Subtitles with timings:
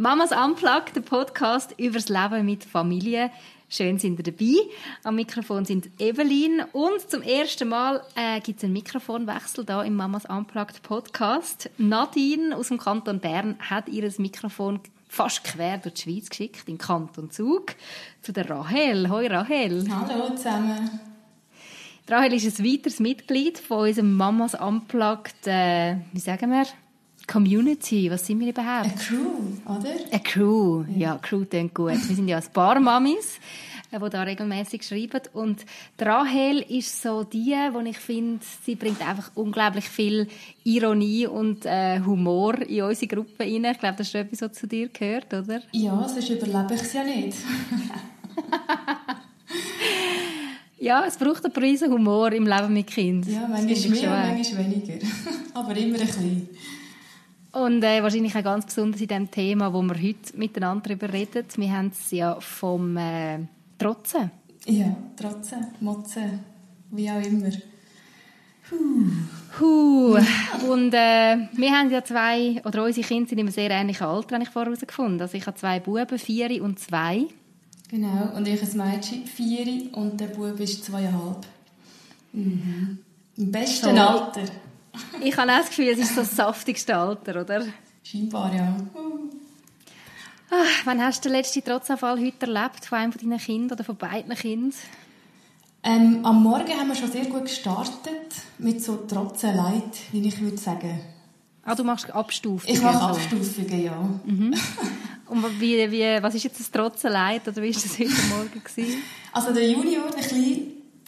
[0.00, 3.30] Mamas Unplugged, der Podcast über das Leben mit Familie.
[3.68, 4.54] Schön sind ihr dabei.
[5.04, 9.96] Am Mikrofon sind Evelyn und zum ersten Mal äh, gibt es einen Mikrofonwechsel da im
[9.96, 11.68] Mamas Unplugged Podcast.
[11.76, 16.78] Nadine aus dem Kanton Bern hat ihr Mikrofon fast quer durch die Schweiz geschickt, in
[16.78, 17.74] Kanton Zug,
[18.22, 19.10] zu der Rahel.
[19.10, 19.86] Hoi Rahel.
[19.86, 20.98] Hallo zusammen.
[22.08, 26.64] Rahel ist ein weiteres Mitglied von unserem Mamas Unplugged, äh, wie sagen wir,
[27.30, 28.86] Community, was sind wir überhaupt?
[28.86, 29.28] Eine Crew,
[29.64, 29.94] oder?
[30.10, 31.92] Eine Crew, ja, Crew klingt gut.
[31.92, 33.38] Wir sind ja ein paar Mamis,
[33.92, 35.20] äh, die da regelmäßig schreiben.
[35.32, 35.64] Und
[36.00, 40.26] die Rahel ist so die, wo ich finde, sie bringt einfach unglaublich viel
[40.64, 43.64] Ironie und äh, Humor in unsere Gruppe rein.
[43.64, 45.60] Ich glaube, das ist etwas, was zu dir gehört, oder?
[45.70, 47.38] Ja, sonst überlebe ich es ja nicht.
[50.80, 53.28] ja, es braucht einen riesen Humor im Leben mit Kind.
[53.28, 54.94] Ja, manchmal mehr, manchmal weniger.
[55.54, 56.48] Aber immer ein bisschen.
[57.52, 61.44] Und äh, wahrscheinlich auch ganz besonders in dem Thema, wo wir heute miteinander darüber reden.
[61.56, 63.40] Wir haben es ja vom äh,
[63.78, 64.30] Trotzen.
[64.66, 66.40] Ja, Trotzen, Motzen,
[66.90, 67.50] wie auch immer.
[68.70, 69.58] Huh.
[69.58, 70.18] Huh.
[70.70, 74.44] Und äh, wir haben ja zwei, oder unsere Kinder sind immer sehr ähnliche Alter, habe
[74.44, 75.20] ich vorher herausgefunden.
[75.20, 77.26] Also ich habe zwei Buben, vier und zwei.
[77.90, 81.44] Genau, und ich ein Mädchen, vier und der Bub ist zweieinhalb.
[82.32, 82.98] Mhm.
[83.36, 84.00] Im besten so.
[84.00, 84.42] Alter.
[85.22, 87.64] Ich habe auch das Gefühl, es ist so das saftigste Alter, oder?
[88.02, 88.76] Scheinbar, ja.
[90.50, 92.84] Ah, wann hast du den letzten Trotzanfall heute erlebt?
[92.84, 94.74] Von einem deiner Kinder oder von beiden Kindern?
[95.82, 100.58] Ähm, am Morgen haben wir schon sehr gut gestartet mit so Trotzenleid, wie ich würde
[100.58, 101.00] sagen.
[101.64, 102.74] Ah, du machst Abstufungen?
[102.74, 103.96] Ich mache Abstufungen, ja.
[104.24, 104.54] Mhm.
[105.28, 108.64] Und wie, wie, was ist jetzt das Trotzenleid oder wie war das heute Morgen?
[108.64, 109.02] Gewesen?
[109.32, 110.62] Also der Junior, der Kleine,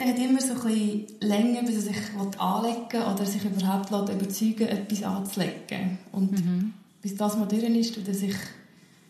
[0.04, 1.96] der hat immer so ein bisschen länger, bis er sich
[2.38, 5.98] anlegen oder sich überhaupt überzeugen etwas anzulegen.
[6.12, 6.74] Und mhm.
[7.00, 8.34] bis das mal durch ist, tut er sich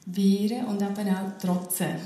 [0.07, 1.97] wehren und eben auch trotzen.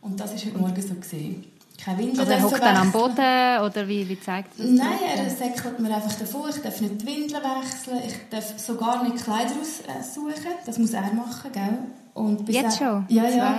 [0.00, 0.94] Und das war heute Morgen so.
[0.94, 1.44] Gewesen.
[1.82, 4.66] Keine Windel Also er hockt dann am Boden oder wie, wie zeigt das?
[4.66, 6.50] Nein, er säckelt mir einfach davon.
[6.50, 10.52] Ich darf nicht die Windeln wechseln, ich darf sogar nicht Kleider aussuchen.
[10.66, 11.78] Das muss er machen, gell?
[12.14, 13.06] Und bis Jetzt er, schon?
[13.08, 13.58] Ja, ja.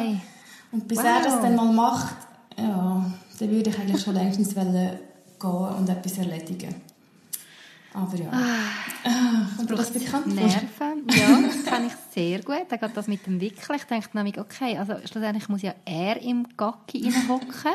[0.74, 1.06] Und bis wow.
[1.06, 2.16] er das dann mal macht,
[3.40, 5.00] dann würde ich eigentlich schon längstens gehen
[5.42, 6.76] und etwas erledigen.
[7.94, 8.30] Aber ja.
[8.32, 12.68] Ah, kommt das bekannt Nerven, ja, das kann ich sehr gut.
[12.70, 13.78] Dann geht das mit dem Wickeln.
[13.78, 17.74] Ich denke nämlich, okay, also schlussendlich muss ja er im Gacki hocken.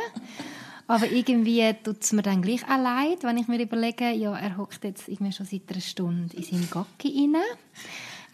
[0.86, 4.56] Aber irgendwie tut es mir dann gleich auch leid, wenn ich mir überlege, ja, er
[4.56, 7.42] hockt jetzt irgendwie schon seit einer Stunde in seinem Gacki rein.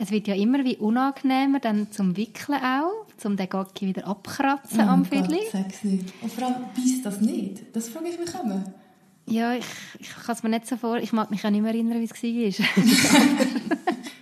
[0.02, 4.80] Es wird ja immer wie unangenehmer dann zum Wickeln auch, zum den Gacki wieder abkratzen
[4.80, 5.40] oh am Viertel.
[5.52, 6.06] sag's nicht.
[6.22, 7.76] Und vor allem beißt das nicht.
[7.76, 8.64] Das frage ich mich immer.
[9.26, 9.66] Ja, ich,
[9.98, 10.96] ich kann es mir nicht so vor.
[10.96, 12.22] Ich mag mich auch nicht mehr erinnern, wie es war.
[12.22, 12.58] ich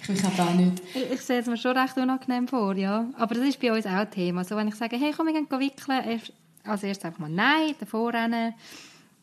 [0.09, 0.83] mich auch nicht.
[0.97, 3.06] Ich, ich stelle es mir schon recht unangenehm vor, ja.
[3.16, 4.43] Aber das ist bei uns auch ein Thema.
[4.43, 6.21] So, wenn ich sage, hey, komm, wir gehen wickeln,
[6.65, 8.53] als erstes einfach mal Nein, davor rennen.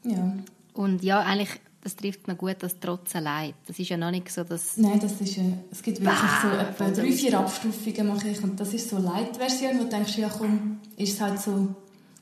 [0.03, 0.37] Ja.
[0.73, 1.49] Und ja, eigentlich
[1.85, 3.53] das trifft mir gut, das Trotzen Leid.
[3.67, 4.75] Das ist ja noch nicht so, dass...
[4.75, 8.43] Nein, das ist, äh, es gibt wirklich bah, so etwa drei, vier Abstufungen mache ich
[8.43, 11.75] und das ist so Light-Version, wo du denkst, ja komm, ist es halt so,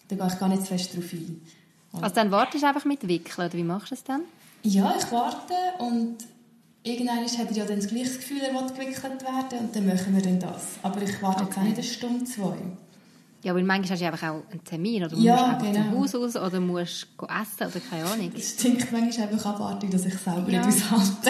[0.09, 1.41] da gehe ich gar nicht zu fest drauf ein.
[1.94, 4.23] Und also dann wartest du einfach mit Wickeln, oder wie machst du es dann?
[4.63, 6.18] Ja, ich warte und
[6.84, 10.13] irgendwann hat er ja dann das gleiche Gefühl, er will gewickelt werden und dann machen
[10.13, 10.72] wir dann das.
[10.81, 11.47] Aber ich warte okay.
[11.47, 12.57] jetzt auch nicht eine Stunde, zwei.
[13.44, 16.00] Ja, weil manchmal hast du einfach auch einen Termin oder ja, musst einfach genau.
[16.00, 18.31] Haus aus oder musst essen oder keine Ahnung.
[18.36, 20.66] Es stinkt manchmal einfach abwarten, dass ich selber ja.
[20.66, 21.30] nicht aushalte.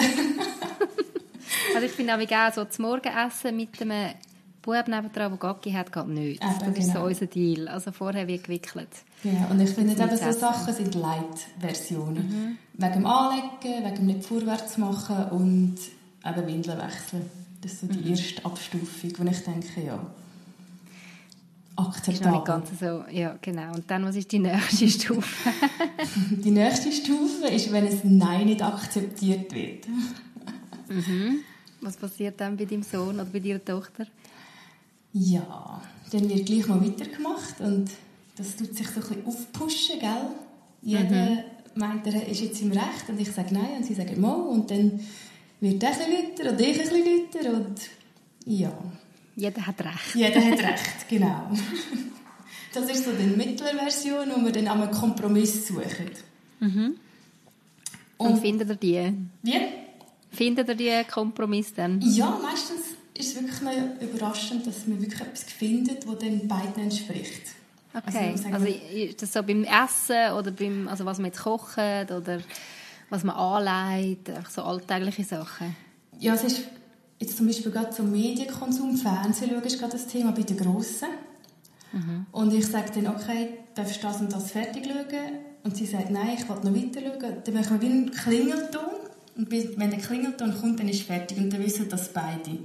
[1.74, 4.14] also ich finde auch gerne so das Morgenessen mit einem
[4.62, 6.42] Bub nebendran, der Gaggi hat, geht nicht.
[6.42, 7.66] Eben, das ist so unser Deal.
[7.66, 8.88] Also vorher wird gewickelt.
[9.24, 12.28] Ja, und ich finde eben so Sachen sind Light-Versionen.
[12.28, 12.58] Mhm.
[12.74, 15.76] Wegen dem Anlegen, wegen dem nicht vorwärts machen und
[16.24, 17.28] eben Windeln wechseln.
[17.60, 18.10] Das ist so die mhm.
[18.10, 19.98] erste Abstufung, wo ich denke, ja,
[21.76, 22.38] akzeptabel.
[22.38, 23.74] Ist ganz so, ja, genau.
[23.74, 25.50] Und dann, was ist die nächste Stufe?
[26.30, 29.86] die nächste Stufe ist, wenn es Nein nicht akzeptiert wird.
[30.88, 31.40] mhm.
[31.80, 34.06] Was passiert dann bei deinem Sohn oder bei deiner Tochter?
[35.12, 35.80] Ja,
[36.10, 37.90] dann wird gleich noch weitergemacht und
[38.36, 40.26] das tut sich so ein bisschen aufpushen, gell?
[40.82, 41.38] Jeder mhm.
[41.74, 44.70] meint, er ist jetzt im Recht und ich sage Nein und sie sagen Mo und
[44.70, 45.00] dann
[45.60, 47.80] wird er ein bisschen lauter und ich ein bisschen lauter und
[48.46, 48.72] ja.
[49.36, 50.14] Jeder hat Recht.
[50.14, 51.50] Jeder hat Recht, genau.
[52.72, 56.10] Das ist so die Mittelversion, wo wir dann einen Kompromiss suchen.
[56.60, 56.96] Mhm.
[58.16, 59.12] Und, und findet ihr die?
[59.42, 59.60] Wie?
[60.30, 62.00] Findet ihr die Kompromiss dann?
[62.00, 62.80] Ja, meistens
[63.16, 67.54] ist es wirklich noch überraschend, dass man wirklich etwas findet, das dann beiden entspricht.
[67.94, 71.78] Okay, also, also ist das so beim Essen oder beim, also was man jetzt kocht
[71.78, 72.40] oder
[73.08, 75.76] was man anlegt, so alltägliche Sachen?
[76.18, 76.62] Ja, es ist
[77.18, 81.08] jetzt zum Beispiel gerade zum Medienkonsum, Fernsehen schauen, ist gerade das Thema bei den Grossen.
[81.92, 82.26] Mhm.
[82.32, 85.38] Und ich sage dann, okay, darfst du das und das fertig schauen?
[85.62, 87.36] Und sie sagt, nein, ich will noch weiter schauen.
[87.44, 88.80] Dann machen wir wie einen Klingelton.
[89.36, 91.38] Und wenn der Klingelton kommt, dann ist es fertig.
[91.38, 92.58] Und dann wissen das beide.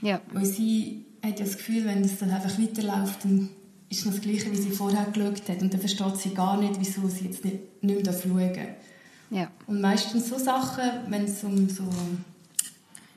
[0.00, 0.20] Ja.
[0.32, 3.50] Weil sie hat ja das Gefühl, wenn es dann einfach weiterläuft, dann
[3.88, 5.62] ist es das Gleiche, wie sie vorher geschaut hat.
[5.62, 8.66] Und dann versteht sie gar nicht, wieso sie jetzt nicht, nicht mehr schauen darf.
[9.30, 9.50] Ja.
[9.66, 11.84] Und meistens so Sachen, wenn es um so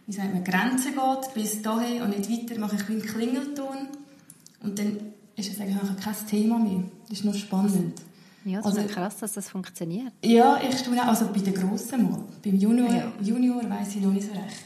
[0.07, 3.88] wie sagt man, Grenzen geht, bis dahin und nicht weiter, mache ich einen Klingelton.
[4.62, 4.98] Und dann
[5.36, 6.84] ist es eigentlich kein Thema mehr.
[7.10, 8.02] Das ist noch spannend.
[8.46, 10.13] Ja, das also, ist krass, dass das funktioniert.
[10.24, 12.24] Ja, ich tue auch, also bei den Grossen mal.
[12.44, 13.12] Beim Junior, ja.
[13.19, 14.66] Junior weiss ich noch nicht so recht,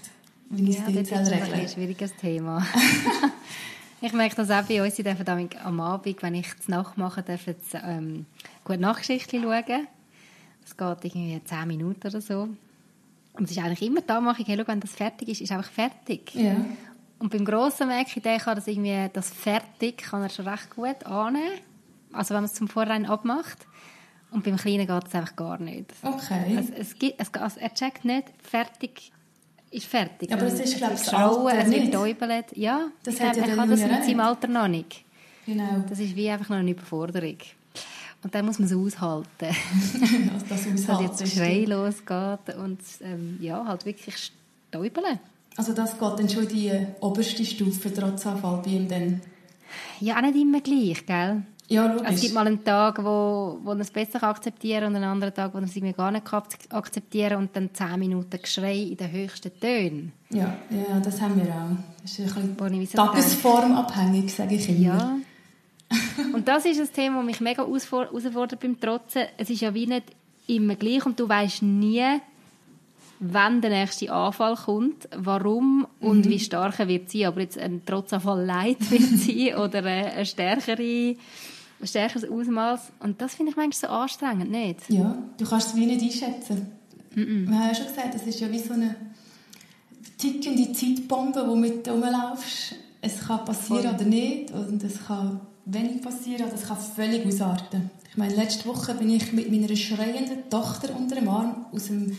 [0.49, 2.65] wie ich ja, es das ist ein schwieriges Thema.
[4.01, 7.55] ich merke das auch bei uns, sie dürfen am Abend, wenn ich es nachmache, dürfen
[7.71, 8.25] sie ähm,
[8.65, 9.87] gut Nachgeschichte schauen.
[10.65, 12.49] Es geht irgendwie 10 Minuten oder so.
[13.39, 15.51] Und es ist eigentlich immer da, mache ich, hey, schau, wenn das fertig ist, ist
[15.53, 16.35] einfach fertig.
[16.35, 16.57] Ja.
[17.19, 20.69] Und beim Grossen merke ich, der kann das irgendwie, das fertig kann er schon recht
[20.75, 21.59] gut annehmen.
[22.11, 23.65] Also wenn man es zum Vorrein abmacht.
[24.31, 25.93] Und beim Kleinen geht es einfach gar nicht.
[26.03, 26.57] Okay.
[26.57, 29.11] Also, es gibt, es, also er checkt nicht, fertig
[29.71, 30.33] ist fertig.
[30.33, 32.57] Aber es ist, glaube ich, das Alter es wird.
[32.57, 35.05] Ja, das ich glaube, er kann das mit seinem Alter noch nicht.
[35.45, 35.83] Genau.
[35.87, 37.37] Das ist wie einfach noch eine Überforderung.
[38.23, 39.27] Und dann muss man es aushalten.
[40.33, 41.07] also das aushalten.
[41.07, 44.31] Dass jetzt Schrei losgeht und ähm, ja, halt wirklich
[44.69, 45.19] stäubeln.
[45.57, 46.71] Also das geht dann schon die
[47.01, 49.21] oberste Stufe, trotz Anfall bei ihm dann?
[49.99, 51.43] Ja, auch nicht immer gleich, gell?
[51.69, 52.09] Ja, logisch.
[52.09, 55.33] Es gibt mal einen Tag, wo, wo er es besser akzeptieren kann und einen anderen
[55.33, 56.25] Tag, wo er es irgendwie gar nicht
[56.71, 60.11] akzeptieren kann und dann zehn Minuten Geschrei in den höchsten Tönen.
[60.31, 61.77] Ja, ja das haben wir auch.
[62.01, 64.81] Das ist ein bisschen tagesformabhängig, sage ich immer.
[64.81, 65.17] Ja.
[66.33, 69.23] und das ist ein Thema, das mich mega herausfordert beim Trotzen.
[69.37, 70.05] Es ist ja wie nicht
[70.47, 72.19] immer gleich und du weißt nie,
[73.19, 76.29] wann der nächste Anfall kommt, warum und mhm.
[76.29, 77.25] wie stark er wird sein.
[77.25, 81.15] Aber jetzt ein Trotzanfall leid wird sein oder eine stärkere,
[81.81, 82.91] ein stärkeres Ausmaß.
[82.99, 84.89] Und das finde ich manchmal so anstrengend, nicht?
[84.89, 86.71] Ja, du kannst es wie nicht einschätzen.
[87.15, 87.49] Mhm.
[87.49, 88.95] Wir haben ja schon gesagt, das ist ja wie so eine
[90.17, 92.75] tickende Zeitbombe, wo du mit rumlaufst.
[93.01, 93.95] Es kann passieren Voll.
[93.95, 95.39] oder nicht und es kann
[95.73, 97.89] wenig passieren oder es kann völlig ausarten.
[98.09, 102.17] Ich meine, letzte Woche bin ich mit meiner schreienden Tochter unter dem Arm aus dem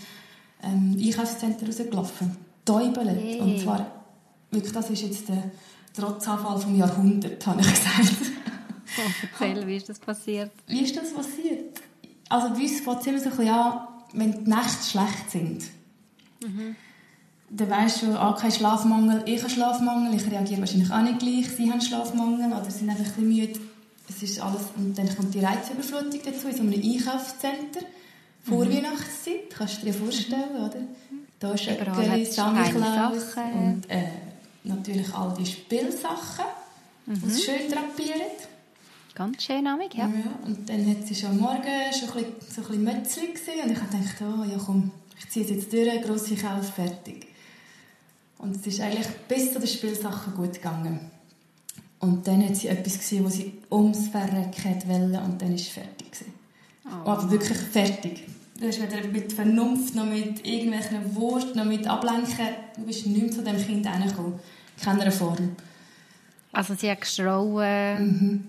[0.62, 2.37] ähm, Einkaufszentrum rausgelaufen.
[2.64, 3.08] Täubelt.
[3.08, 3.41] Hey.
[3.41, 4.05] Und zwar,
[4.50, 5.50] wirklich, das ist jetzt der
[5.94, 8.17] Trotzanfall vom Jahrhundert, habe ich gesagt.
[8.99, 10.50] Oh, erzähl, wie ist das passiert?
[10.67, 11.81] Wie ist das passiert?
[12.29, 15.64] Also bei uns fängt es immer so ein bisschen an, wenn die Nächte schlecht sind.
[16.43, 16.76] Mhm.
[17.52, 21.49] Dann weisst du, ah, kein Schlafmangel, ich habe Schlafmangel, ich reagiere wahrscheinlich auch nicht gleich,
[21.56, 23.61] sie haben Schlafmangel oder sind einfach ein bisschen müde.
[24.08, 27.85] Es ist alles, und dann kommt die Reizüberflutung dazu in so einem Einkaufszentrum.
[28.43, 30.81] Vorweihnachtszeit, kannst du dir vorstellen, oder?
[31.38, 34.08] Da ist Öckeli, Samichlaus und äh,
[34.64, 36.44] natürlich all die Spielsachen,
[37.06, 37.23] mhm.
[37.23, 38.49] die schön drapiert.
[39.14, 40.06] Ganz schön amig, ja.
[40.06, 40.47] ja.
[40.47, 41.62] Und dann hat sie schon am Morgen
[41.93, 44.91] schon ein bisschen, so ein bisschen Mötzli gesehen und ich habe gedacht, oh, ja komm,
[45.19, 47.26] ich ziehe es jetzt durch, grosse Kauf, fertig.
[48.40, 51.10] Und es ist eigentlich bis zu den Spielsachen gut gegangen.
[51.98, 55.69] Und dann hat sie etwas gesehen, wo sie ums Verrecken wollte und dann war es
[55.69, 56.10] fertig.
[56.10, 56.32] Gewesen.
[56.87, 57.10] Oh.
[57.10, 58.26] Aber wirklich fertig.
[58.58, 63.22] Du hast weder mit Vernunft, noch mit irgendwelchen Worten, noch mit Ablenken, du bist nicht
[63.22, 64.34] mehr zu dem Kind hergekommen.
[64.76, 65.56] In keiner Form.
[66.52, 68.44] Also sie hat geschrauen, mhm.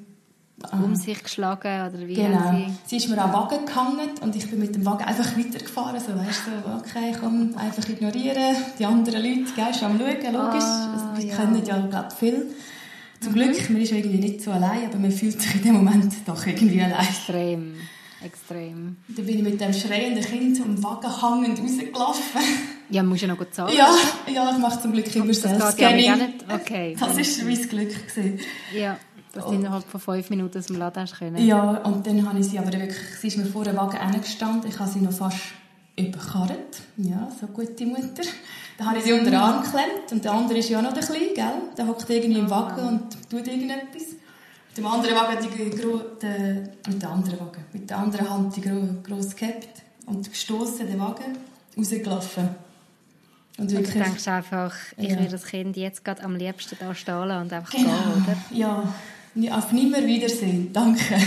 [0.71, 2.51] Um sich geschlagen oder wie Genau.
[2.51, 2.73] Sie...
[2.85, 5.99] sie ist mir am Wagen gehangen und ich bin mit dem Wagen einfach weitergefahren.
[5.99, 8.55] So, weißt du, okay, komm, einfach ignorieren.
[8.79, 10.63] Die anderen Leute, gehst am Schauen, logisch.
[10.63, 11.35] Ah, die ja.
[11.35, 12.47] kennen ja, glaube viel.
[13.19, 13.35] Zum mhm.
[13.35, 16.45] Glück, man ist irgendwie nicht so allein, aber man fühlt sich in dem Moment doch
[16.45, 17.07] irgendwie allein.
[17.07, 17.75] Extrem.
[18.23, 18.97] Extrem.
[19.07, 22.41] Dann bin ich mit dem schreienden Kind am Wagen hangend rausgelaufen.
[22.89, 23.75] Ja, musst du ja noch gut zahlen.
[23.75, 23.89] Ja,
[24.31, 26.05] ja ich mache zum Glück immer Self-Scanning.
[26.05, 26.17] Ja
[26.53, 26.95] okay.
[26.99, 28.07] Das war mein Glück.
[28.07, 28.39] Gewesen.
[28.75, 28.97] Ja,
[29.33, 31.45] dass du innerhalb von fünf Minuten aus dem Laden hast können.
[31.45, 34.69] Ja, und dann habe ich sie aber wirklich, sie ist mir vor dem Wagen hingestanden,
[34.69, 35.37] ich habe sie noch fast
[35.97, 36.81] überkarrt.
[36.97, 38.23] Ja, so gute Mutter.
[38.77, 40.95] Dann habe ich sie unter den Arm geklemmt und der andere ist ja noch ein
[40.95, 41.53] bisschen, gell?
[41.77, 44.03] Der hockt irgendwie im Wagen und tut irgendetwas.
[44.69, 48.61] Mit dem anderen Wagen die, die, mit der anderen Wagen, mit der anderen Hand die
[48.61, 51.37] groß gehabt und gestoßen den Wagen
[51.77, 52.49] rausgelaufen.
[53.57, 55.19] Und, und du denkst einfach, ich ja.
[55.19, 57.89] will das Kind jetzt gerade am liebsten da stehen und einfach genau.
[57.89, 58.37] gehen, oder?
[58.51, 58.93] Ja,
[59.51, 60.71] auf nimmer Wiedersehen.
[60.73, 61.01] Danke.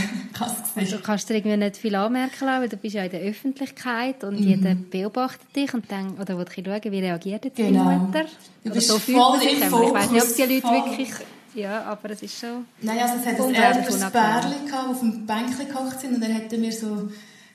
[0.76, 3.20] Also kannst du dir irgendwie nicht viel anmerken lassen, weil du bist ja in der
[3.20, 4.49] Öffentlichkeit und mhm.
[4.49, 7.84] jeder beobachtet dich und denkt, oder will schauen, wie reagiert jetzt genau.
[7.84, 8.25] deine Mutter?
[8.64, 9.52] Du bist so voll man sich.
[9.52, 11.11] Ich weiß nicht, ob die Leute wirklich
[11.54, 12.66] ja, aber es ist schon...
[12.82, 16.34] Nein, also es hat ein älteres Pärchen gehabt, auf dem Bänkchen gehockt sind und dann
[16.34, 17.08] hat er mir so,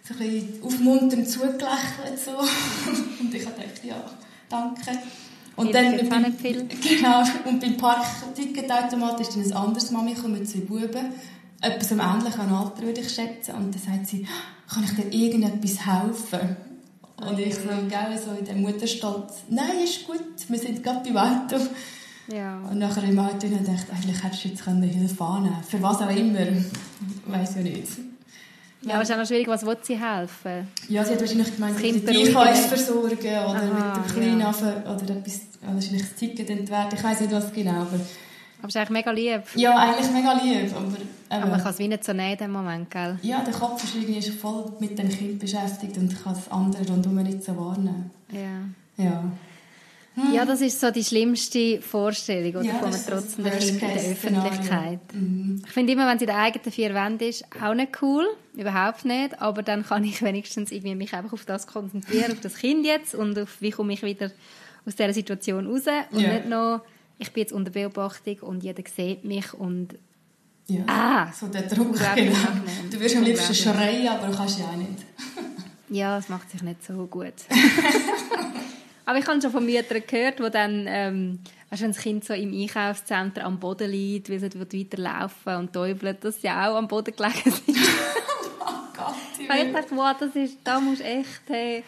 [0.03, 2.17] so ein bisschen aufmunternd zugelächelt.
[2.23, 2.31] So.
[3.19, 4.01] und ich habe gedacht, ja,
[4.47, 4.99] danke.
[5.59, 11.13] Und dann genau, und beim Parkticketautomat ist dann ein anderes Mami gekommen mit zwei Buben.
[11.61, 13.55] Etwas am ähnlichen Alter, würde ich schätzen.
[13.55, 14.25] Und dann sagt sie,
[14.73, 16.55] kann ich dir irgendetwas helfen?
[17.17, 21.17] Und ich so, gell, so in der Mutterstolz, nein, ist gut, wir sind gerade beim
[21.17, 21.57] Auto.
[22.33, 22.59] Ja.
[22.59, 25.63] Und nachher im Auto dachte ich, eigentlich hättest du jetzt Hilfe annehmen können.
[25.67, 26.47] Für was auch immer.
[27.25, 27.87] Weiß ja nicht.
[28.81, 30.67] Ja, aber es ist auch noch schwierig, was will sie helfen?
[30.87, 34.49] Ja, sie hat wahrscheinlich gemeint, das kind die versorgen oder Aha, mit dem Kleinen ja.
[34.49, 36.97] oder etwas, wahrscheinlich das Ticket entwerten.
[36.97, 37.99] Ich weiß nicht, was genau, aber...
[38.61, 39.43] Aber es ist eigentlich mega lieb.
[39.55, 40.97] Ja, eigentlich mega lieb, aber...
[41.29, 43.19] aber man kann es wie nicht so nehmen in dem Moment, gell?
[43.21, 47.15] Ja, der Kopf ist irgendwie voll mit dem Kind beschäftigt und kann das andere rundum
[47.15, 48.11] nicht so wahrnehmen.
[48.31, 49.03] Ja.
[49.03, 49.23] Ja.
[50.33, 54.11] Ja, das ist so die schlimmste Vorstellung, oder, ja, von einem trotzenden Kind in der
[54.11, 54.99] Öffentlichkeit.
[55.13, 55.61] Mhm.
[55.65, 59.05] Ich finde immer, wenn sie in den eigenen vier Wänden ist, auch nicht cool, überhaupt
[59.05, 62.85] nicht, aber dann kann ich wenigstens irgendwie mich einfach auf das konzentrieren, auf das Kind
[62.85, 64.31] jetzt und auf wie komme ich wieder
[64.85, 66.33] aus dieser Situation raus und ja.
[66.33, 66.81] nicht noch,
[67.17, 69.95] ich bin jetzt unter Beobachtung und jeder sieht mich und
[70.67, 72.35] ja, ah, so der Druck, genau.
[72.91, 75.03] Du wirst am liebsten schreien, aber du kannst ja auch nicht.
[75.89, 77.33] ja, es macht sich nicht so gut.
[79.09, 81.39] Aber ich habe schon von Müttern gehört, wo dann, ähm,
[81.71, 86.23] weißt, wenn das Kind so im Einkaufszentrum am Boden liegt, weil es weiterlaufen und täubelt,
[86.23, 87.75] dass sie auch am Boden gelegen sind.
[88.59, 91.83] oh Gott, ich dachte, wow, das ist, da musst du echt, hey,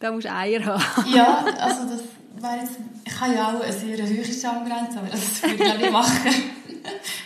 [0.00, 1.14] da musst Eier haben.
[1.14, 2.00] ja, also das
[2.42, 5.92] wäre jetzt, ich habe ja auch eine sehr hohe Schamgrenze, aber das würde ich nicht
[5.92, 6.34] machen.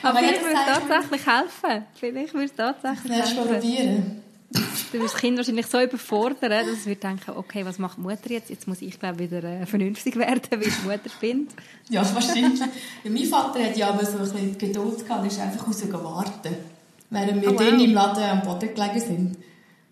[0.02, 1.87] aber, aber vielleicht würde es tatsächlich helfen.
[1.94, 3.46] Vielleicht würde es tatsächlich helfen.
[3.46, 4.22] Probieren.
[4.92, 8.30] Du wirst das Kind wahrscheinlich so überfordern, dass es wird denken, okay, was macht Mutter
[8.30, 8.50] jetzt?
[8.50, 11.54] Jetzt muss ich, glaube wieder äh, vernünftig werden, wie die Mutter findet.
[11.88, 12.61] ja, wahrscheinlich.
[12.61, 16.56] Ja, mein Vater hat ja aber so ein bisschen Geduld gehabt, ist einfach raus warten,
[17.11, 17.80] während wir oh, wow.
[17.80, 19.37] im Laden am Boden gelegen sind.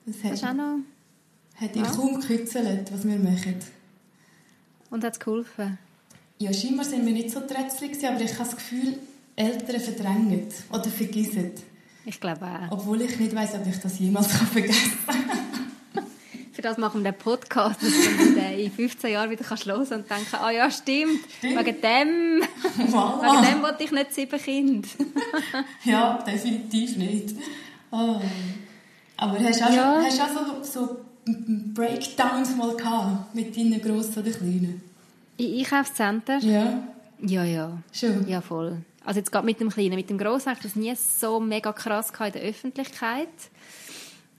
[0.04, 0.78] Das hat, das ist auch noch...
[1.60, 1.90] Hat ihn ja.
[1.90, 3.56] kaum gekützelt, was wir machen.
[4.90, 5.78] Und hat es geholfen?
[6.38, 8.98] Ja, scheinbar sind wir nicht so trätzlich, aber ich habe das Gefühl,
[9.36, 11.52] Eltern verdrängen oder vergessen.
[12.08, 12.72] Ich glaube auch.
[12.72, 16.04] Obwohl ich nicht weiß, ob ich das jemals vergessen kann.
[16.52, 19.90] Für das machen wir den Podcast, dass du in 15 Jahren wieder kannst hören und
[20.10, 21.58] denken, ah ja, stimmt, stimmt.
[21.58, 22.42] wegen dem,
[22.92, 23.22] voilà.
[23.22, 24.88] wegen dem wollte ich nicht sieben Kinder.
[25.84, 27.34] ja, definitiv nicht.
[27.90, 28.16] Oh.
[29.18, 30.02] Aber hast du auch, ja.
[30.02, 30.96] hast auch so, so
[31.74, 34.80] Breakdowns mal gehabt mit deinen Grossen oder Kleinen?
[35.36, 36.38] Ich Einkaufscenter?
[36.38, 36.82] Ja.
[37.20, 37.78] Ja, ja.
[37.92, 38.26] Schon?
[38.26, 38.78] Ja, voll.
[39.08, 39.94] Also jetzt gerade mit dem Kleinen.
[39.94, 43.30] Mit dem Grossen habe ich das nie so mega krass in der Öffentlichkeit.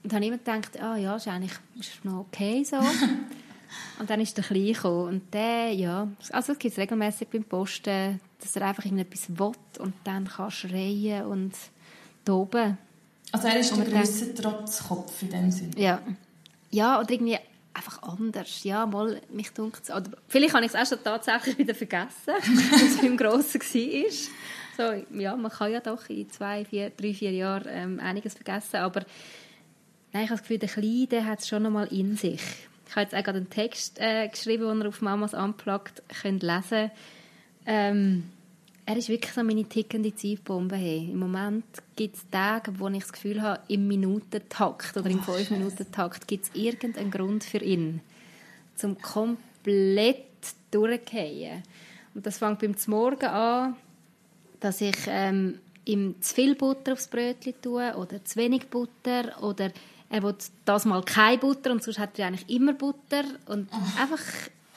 [0.04, 2.76] Und habe immer gedacht, ah ja, ist eigentlich ist noch okay so.
[3.98, 5.08] und dann ist der Kleine gekommen.
[5.08, 9.50] Und der, ja, also es gibt es regelmässig beim Posten, dass er einfach irgendetwas will
[9.80, 11.52] und dann kann schreien und
[12.24, 12.78] toben.
[13.32, 15.72] Also er ist der grösste Trotzkopf in dem Sinne?
[15.78, 16.00] Ja.
[16.70, 17.38] Ja, oder irgendwie
[17.74, 18.62] einfach anders.
[18.62, 22.34] Ja, mal, mich dunkt Oder vielleicht habe ich es auch schon tatsächlich wieder vergessen,
[22.70, 24.59] was es beim Grossen war.
[24.76, 28.76] So, ja, man kann ja doch in zwei, vier, drei, vier Jahren ähm, einiges vergessen,
[28.76, 29.00] aber
[30.12, 32.40] nein, ich habe das Gefühl, der Kleine hat es schon einmal in sich.
[32.88, 36.42] Ich habe jetzt auch gerade einen Text äh, geschrieben, den ihr auf Mamas Unplugged könnt
[36.42, 36.90] lesen
[37.66, 38.24] ähm,
[38.86, 40.74] er ist wirklich so meine tickende Zeitbombe.
[40.74, 41.10] Hey.
[41.12, 46.26] Im Moment gibt es Tage, wo ich das Gefühl habe, im Minutentakt oder im 5-Minuten-Takt
[46.26, 48.00] gibt es irgendeinen Grund für ihn,
[48.74, 50.24] zum komplett
[50.72, 51.62] durchzugehen.
[52.14, 53.76] Und das fängt beim Morgen an,
[54.60, 59.70] dass ich ähm, ihm zu viel Butter aufs Brötchen tue oder zu wenig Butter oder
[60.08, 64.00] er will das mal keine Butter und sonst hat er eigentlich immer Butter und oh.
[64.00, 64.22] einfach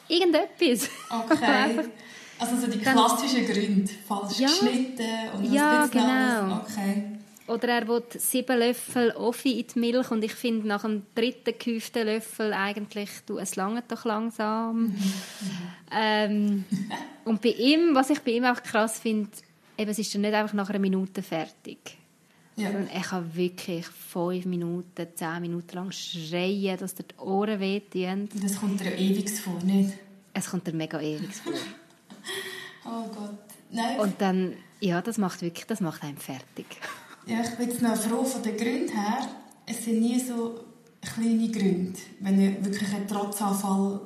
[0.08, 0.90] irgendetwas.
[1.10, 1.80] Okay.
[2.40, 6.62] also so die klassischen Gründe, falsch ja, geschnitten und ja, genau.
[6.62, 7.04] Okay.
[7.46, 11.54] Oder er will sieben Löffel Offi in die Milch und ich finde nach dem dritten
[11.60, 14.84] gehäuften Löffel eigentlich, du, es langt doch langsam.
[14.84, 15.13] Mhm.
[15.92, 16.66] Ähm,
[17.25, 19.30] und bei ihm, was ich bei ihm auch krass finde,
[19.77, 21.98] eben, es ist dann nicht einfach nach einer Minute fertig.
[22.56, 22.72] Ja.
[22.72, 28.30] Sondern er kann wirklich fünf Minuten, zehn Minuten lang schreien, dass dir die Ohren wehtun.
[28.42, 29.94] Das kommt dir ewig vor, nicht?
[30.34, 31.53] Es kommt dir mega ewig vor.
[32.86, 33.39] oh Gott.
[33.72, 34.00] Nein.
[34.00, 36.68] Und dann, ja, das macht wirklich, das macht einen fertig.
[37.25, 39.27] Ja, ich bin jetzt noch froh von den Gründen her.
[39.65, 40.63] Es sind nie so
[41.01, 44.01] kleine Gründe, wenn ihr wirklich ein Trotzanfall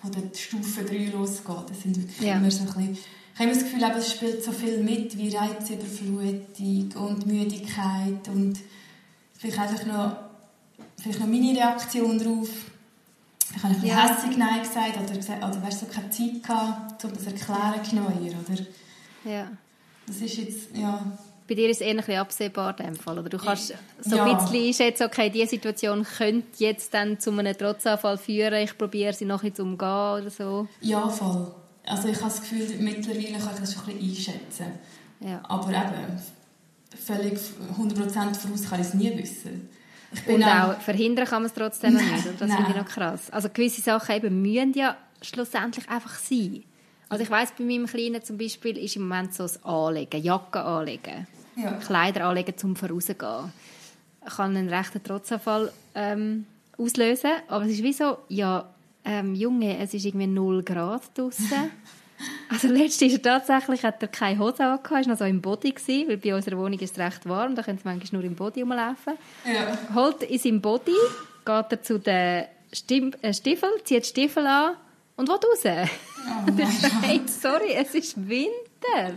[0.00, 1.70] von der Stufe 3 losgeht.
[1.70, 2.36] Das sind wirklich ja.
[2.36, 2.98] immer so ein bisschen
[3.38, 8.58] ich habe das Gefühl, es spielt so viel mit, wie Reizüberflutung und Müdigkeit und
[9.38, 10.16] vielleicht einfach noch,
[11.00, 12.48] vielleicht noch meine Reaktion darauf.
[13.54, 14.38] Ich habe ein bisschen ja.
[14.38, 18.66] Nein gesagt oder, oder weißt, so keine Zeit gehabt, um das zu erklären genauer, oder?
[19.24, 19.50] Ja.
[20.06, 21.00] Das ist jetzt, ja...
[21.46, 23.28] Bei dir ist es eher ein bisschen absehbar in dem Fall, oder?
[23.30, 24.24] Du kannst so ja.
[24.24, 29.12] ein bisschen einschätzen, okay, diese Situation könnte jetzt dann zu einem Trotzanfall führen, ich probiere
[29.12, 30.66] sie noch zu umgehen oder so.
[30.80, 31.54] Ja, voll
[31.88, 34.66] also ich habe das Gefühl, mittlerweile kann ich das schon ein bisschen einschätzen.
[35.20, 35.40] Ja.
[35.44, 36.20] Aber eben,
[36.96, 37.38] völlig
[37.78, 39.68] 100% voraus kann ich es nie wissen.
[40.26, 42.26] Und auch, auch verhindern kann man es trotzdem nein, nicht.
[42.38, 43.30] Das finde ich noch krass.
[43.30, 46.64] Also gewisse Sachen eben müssen ja schlussendlich einfach sein.
[47.08, 50.60] Also ich weiß bei meinem Kleinen zum Beispiel ist im Moment so das Anlegen, Jacke
[50.60, 51.26] anlegen,
[51.56, 51.72] ja.
[51.72, 53.52] Kleider anlegen zum Vorausgehen.
[54.26, 58.68] Ich kann einen rechten Trotzanfall ähm, auslösen, aber es ist wie so, ja,
[59.08, 61.46] ähm, Junge, es ist irgendwie 0 Grad draußen.
[62.50, 65.72] also letztes ist er tatsächlich, hat er keine Hose angehabt, war noch so im Body,
[65.72, 68.36] gewesen, weil bei unserer Wohnung ist es recht warm, da können sie manchmal nur im
[68.36, 69.14] Body rumlaufen.
[69.46, 69.78] Ja.
[69.94, 70.92] Holt in seinem Body,
[71.44, 72.44] geht er zu den
[73.22, 74.76] äh, Stiefeln, zieht die Stiefel an
[75.16, 75.88] und will raus.
[76.28, 79.14] Oh und ich sage, sorry, es ist Winter.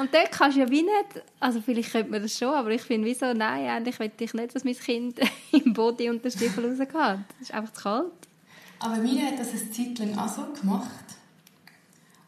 [0.00, 2.82] Und dort kannst du ja wie nicht, also vielleicht könnte man das schon, aber ich
[2.82, 5.20] finde wieso, nein, eigentlich will ich nicht, dass mein Kind
[5.52, 6.94] im Body und den Stiefel rausgeht.
[6.94, 8.12] Das ist einfach zu kalt.
[8.78, 11.04] Aber meine hat das eine Zeit lang auch so gemacht.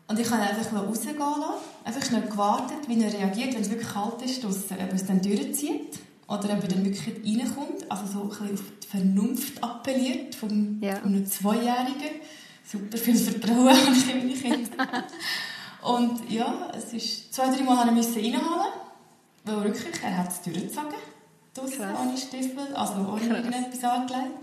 [0.09, 1.43] Und ich habe einfach rausgehen lassen,
[1.85, 5.07] einfach schnell gewartet, wie er reagiert, wenn es wirklich kalt ist draussen, ob er es
[5.07, 5.99] dann durchzieht
[6.29, 10.79] oder ob er dann wirklich reinkommt, also so ein bisschen auf die Vernunft appelliert von,
[10.81, 10.97] ja.
[10.97, 12.21] von einem Zweijährigen
[12.65, 15.05] super viel Vertrauen habe ich in meine Kinder.
[15.83, 18.73] Und ja, es ist zwei, drei Mal musste ich reinholen,
[19.45, 20.95] weil wirklich, er hat es durchgezogen,
[21.55, 23.39] draussen, ohne Stiefel, also ohne Krass.
[23.39, 24.39] irgendetwas angelegt.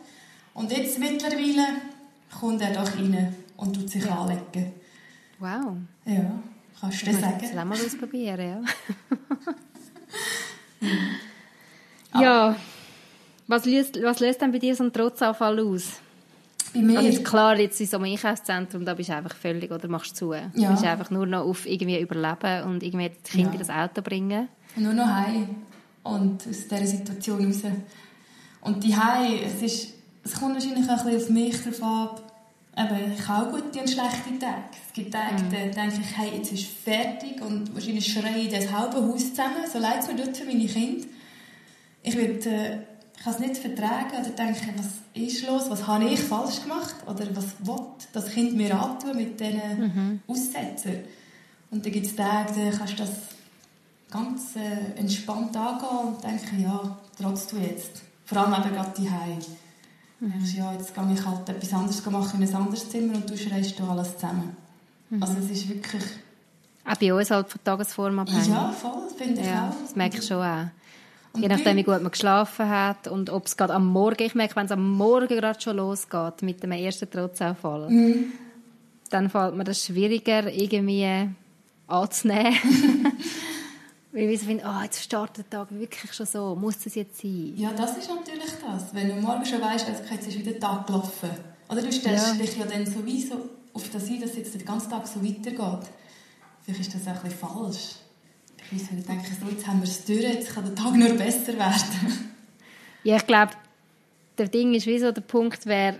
[0.53, 1.67] Und jetzt mittlerweile
[2.39, 4.19] kommt er doch rein und tut sich ja.
[4.19, 4.73] anlegen.
[5.39, 5.77] Wow.
[6.05, 6.39] Ja,
[6.79, 7.39] kannst du das sagen?
[7.41, 8.61] Das mal ausprobieren, ja.
[12.21, 12.55] ja.
[13.47, 15.99] Was löst, was löst denn bei dir so ein Trotzanfall aus?
[16.73, 16.97] Bei mir?
[16.97, 20.15] Also jetzt klar, jetzt in so einem Einkaufszentrum, da bist du einfach völlig, oder machst
[20.15, 20.33] zu.
[20.33, 20.49] Ja.
[20.53, 23.53] Du bist einfach nur noch auf irgendwie überleben und irgendwie die Kinder ja.
[23.53, 24.47] in das Auto bringen.
[24.75, 25.49] Nur noch heim
[26.03, 27.61] und aus dieser Situation raus.
[28.61, 32.33] Und die heim, es ist, es kommt wahrscheinlich auch ein bisschen auf mich drauf ab,
[32.75, 34.63] aber ich habe auch gute und schlechte Tage.
[34.87, 35.51] Es gibt Tage, mhm.
[35.51, 39.65] da denke ich, hey, jetzt ist fertig und wahrscheinlich schreie ich das halbe Haus zusammen,
[39.71, 41.05] so leid es mir tut für meine Kinder.
[42.01, 42.77] Ich würde äh,
[43.15, 46.95] ich kann es nicht vertragen oder denke, was ist los, was habe ich falsch gemacht
[47.07, 50.19] oder was will das Kind mir antun mit diesen mhm.
[50.27, 51.05] Aussetzern.
[51.71, 53.11] Und dann gibt es Tage, da kannst du das
[54.11, 58.01] ganz äh, entspannt angehen und denken, ja, trotz du jetzt.
[58.25, 59.09] Vor allem eben gerade die.
[60.23, 60.45] Mhm.
[60.55, 63.77] Ja, jetzt gehe ich halt etwas anderes machen in ein anderes Zimmer und du schreist
[63.77, 64.55] da alles zusammen.
[65.09, 65.21] Mhm.
[65.21, 66.03] Also es ist wirklich...
[66.85, 68.47] Auch bei uns halt von Tagesform abhängig.
[68.47, 69.81] Ja, voll, finde ich ja, auch.
[69.81, 70.67] Das merke ich schon auch.
[71.33, 74.35] Und Je nachdem, wie gut man geschlafen hat und ob es gerade am Morgen, ich
[74.35, 78.33] merke, wenn es am Morgen gerade schon losgeht mit dem ersten Trotzanfall, mhm.
[79.09, 81.29] dann fällt mir das schwieriger, irgendwie
[81.87, 82.55] anzunehmen.
[84.13, 87.19] Weil ich so finde, oh, jetzt startet der Tag wirklich schon so, muss das jetzt
[87.19, 87.53] sein?
[87.57, 88.93] Ja, das ist natürlich das.
[88.93, 91.31] Wenn du morgen schon weißt, also jetzt ist wieder der Tag gelaufen.
[91.67, 92.33] Oder du stellst ja.
[92.35, 95.89] dich ja dann sowieso auf das ein, dass jetzt den ganzen Tag so weitergeht.
[96.61, 97.95] Vielleicht ist das auch ein bisschen falsch.
[98.71, 102.31] Ich denke, so, jetzt haben wir es durch, jetzt kann der Tag nur besser werden.
[103.03, 103.53] ja, ich glaube,
[104.37, 105.99] der Ding ist, wie so der Punkt wäre,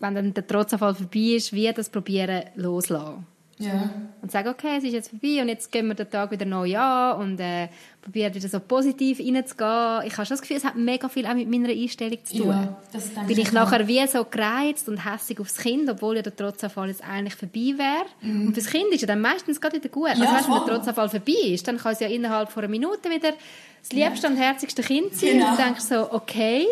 [0.00, 3.26] wenn dann der Trotzanfall vorbei ist, wie das probieren loslassen.
[3.58, 3.90] Ja.
[4.22, 6.76] Und sagen, okay, es ist jetzt vorbei und jetzt gehen wir den Tag wieder neu
[6.76, 7.68] an und äh,
[8.00, 10.02] probieren wieder so positiv reinzugehen.
[10.06, 12.48] Ich habe schon das Gefühl, es hat mega viel auch mit meiner Einstellung zu tun.
[12.48, 16.22] Ja, das Bin ich, ich nachher wie so gereizt und hässlich aufs Kind, obwohl ja
[16.22, 18.06] der Trotzanfall jetzt eigentlich vorbei wäre.
[18.20, 18.48] Mhm.
[18.48, 20.08] Und fürs Kind ist ja dann meistens gerade wieder gut.
[20.08, 22.70] Ja, also weißt, wenn der Trotzanfall vorbei ist, dann kann es ja innerhalb von einer
[22.70, 23.32] Minute wieder
[23.80, 24.32] das liebste ja.
[24.32, 25.32] und herzigste Kind sein.
[25.32, 25.50] Genau.
[25.50, 26.66] Und du denkst so, okay,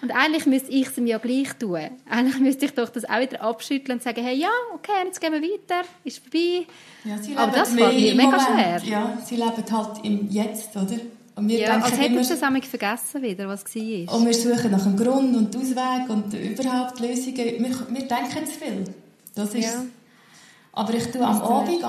[0.00, 1.90] und eigentlich müsste ich es ihm ja gleich tun.
[2.08, 5.32] Eigentlich müsste ich doch das auch wieder abschütteln und sagen, hey, ja, okay, jetzt gehen
[5.32, 6.66] wir weiter, ist vorbei.
[7.04, 8.82] Ja, Aber das fällt mir mega schwer.
[8.84, 10.96] Ja, sie leben halt im Jetzt, oder?
[11.34, 14.16] Und wir ja, als hätten wir das einmal vergessen wieder, was war.
[14.16, 17.36] Und wir suchen nach einem Grund und Ausweg und überhaupt Lösungen.
[17.36, 18.84] Wir, wir denken zu viel.
[19.36, 19.84] Das ist ja.
[20.72, 21.84] Aber ich tue am Abend,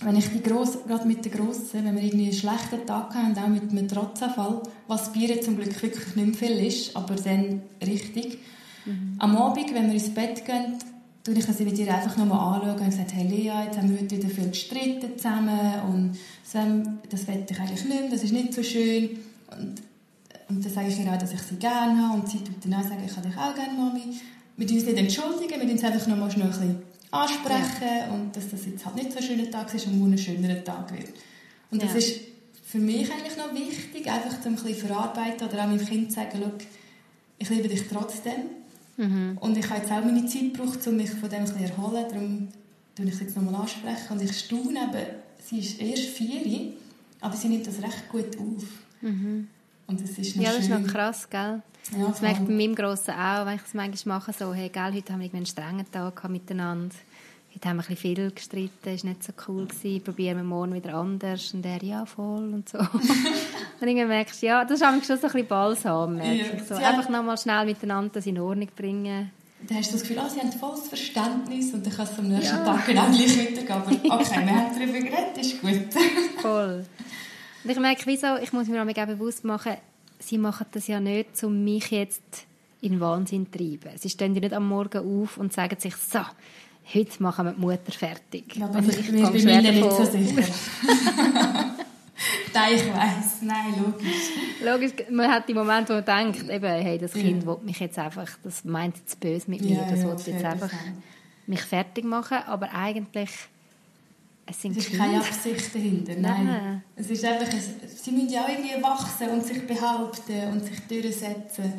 [0.00, 3.36] wenn ich die Gross, gerade mit den Grossen, wenn wir irgendwie einen schlechten Tag haben,
[3.36, 7.62] auch mit einem Trotzanfall, was Bier zum Glück wirklich nicht mehr viel ist, aber dann
[7.80, 8.38] richtig.
[8.84, 9.16] Mhm.
[9.18, 10.78] Am Abend, wenn wir ins Bett gehen,
[11.24, 14.00] tue ich sie mit ihr einfach nochmal anschauen und sage, hey Lea, jetzt haben wir
[14.00, 16.12] heute wieder viel gestritten zusammen und
[17.10, 19.18] das wette ich eigentlich nicht mehr, das ist nicht so schön.
[19.50, 19.82] Und,
[20.48, 22.74] und dann sage ich ihr auch, dass ich sie gerne habe und sie tut dann
[22.74, 24.20] auch sagen, ich habe dich auch gerne, Mami.
[24.58, 28.10] Wir uns nicht entschuldigen, wir uns einfach nochmal schnell ein bisschen ansprechen ja.
[28.12, 30.92] und dass das jetzt halt nicht so ein schöner Tag ist und ein schönerer Tag
[30.92, 31.10] wird.
[31.70, 31.88] Und ja.
[31.88, 32.20] das ist
[32.64, 36.16] für mich eigentlich noch wichtig, einfach zum ein bisschen verarbeiten oder auch meinem Kind zu
[36.16, 36.52] sagen,
[37.38, 38.50] ich liebe dich trotzdem.
[38.96, 39.38] Mhm.
[39.40, 42.04] Und ich habe jetzt auch meine Zeit gebraucht, um mich von dem ein bisschen erholen.
[42.08, 42.48] Darum
[42.94, 44.12] tue ich es jetzt nochmal ansprechen.
[44.12, 45.06] Und ich staune eben,
[45.44, 46.72] sie ist erst vier,
[47.20, 48.64] aber sie nimmt das recht gut auf.
[49.02, 49.48] Mhm.
[49.86, 51.62] Und das ist noch ja, das ist noch krass, gell?
[51.96, 54.68] Ja, das merke ich bei meinem Grossen auch, wenn ich es manchmal mache, so, hey,
[54.68, 56.94] gell, heute haben wir einen strengen Tag miteinander.
[57.54, 60.94] heute haben wir ein viel gestritten, ist nicht so cool gewesen, probieren wir morgen wieder
[60.94, 61.54] anders.
[61.54, 62.78] Und er, ja, voll und so.
[63.80, 66.64] und dann merkst du, ja, das ist schon so ein bisschen Balsam, merke ja.
[66.64, 66.74] So.
[66.74, 69.30] Einfach nochmal schnell miteinander das in Ordnung bringen.
[69.68, 72.28] Dann hast du das Gefühl, ah, sie haben volles Verständnis und dann kannst du am
[72.28, 72.64] nächsten ja.
[72.64, 73.70] Tag genau gleich weitergehen.
[73.70, 76.42] Aber okay, wir haben darüber geredet, ist gut.
[76.42, 76.84] voll.
[77.66, 79.72] Und ich merke, wieso, ich muss mir auch bewusst machen,
[80.20, 82.46] sie machen das ja nicht, um mich jetzt
[82.80, 83.90] in Wahnsinn zu treiben.
[83.98, 86.20] Sie stehen nicht am Morgen auf und sagen sich, so,
[86.94, 88.54] heute machen wir die Mutter fertig.
[88.54, 90.42] Ja, also ich, bin mir nicht so sicher.
[92.54, 93.42] Nein, ich weiss.
[93.42, 94.30] Nein, logisch.
[94.64, 97.48] Logisch, man hat die Momente, wo man denkt, eben, hey, das Kind ja.
[97.48, 100.44] will mich jetzt einfach, das meint jetzt böse mit mir, ja, das ja, will jetzt
[100.44, 101.02] einfach sein.
[101.48, 103.30] mich fertig machen, aber eigentlich
[104.48, 106.46] es, sind es ist keine Absicht dahinter, nein.
[106.46, 106.82] nein.
[106.94, 111.72] Es ist einfach, sie müssen ja auch irgendwie wachsen und sich behaupten und sich durchsetzen.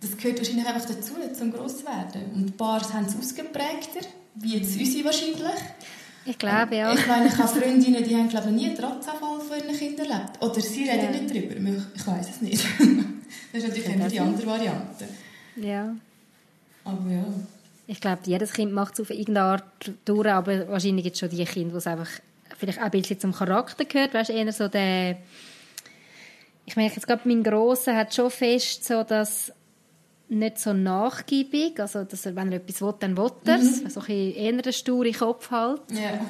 [0.00, 2.22] Das gehört wahrscheinlich einfach dazu, zum Grosswerden.
[2.34, 5.60] Und ein paar haben es ausgeprägter, wie jetzt unsere wahrscheinlich.
[6.26, 6.94] Ich glaube, ja.
[6.94, 10.10] Ich meine, ich habe Freundinnen, die haben glaube ich, nie einen Trotzanfall von ihren Kindern
[10.10, 10.40] erlebt.
[10.40, 11.10] Oder sie reden ja.
[11.10, 11.82] nicht darüber.
[11.94, 12.64] Ich weiß es nicht.
[13.52, 15.08] das ist natürlich immer die andere Variante.
[15.56, 15.94] Ja.
[16.84, 17.24] Aber ja.
[17.86, 21.28] Ich glaube, jedes Kind macht es auf irgendeine Art durch, aber wahrscheinlich gibt es schon
[21.28, 22.08] die Kinder, die es einfach
[22.56, 24.14] vielleicht auch ein bisschen zum Charakter gehört.
[24.14, 25.18] Weißt du, eher so der...
[26.66, 29.52] Ich merke jetzt gerade, mein Grosser hat schon fest so, dass
[30.30, 33.82] nicht so nachgiebig, also dass er, wenn er etwas will, dann will er es.
[33.82, 33.90] Mhm.
[33.90, 35.82] So ein eher der sture Kopf halt.
[35.90, 36.20] Yeah.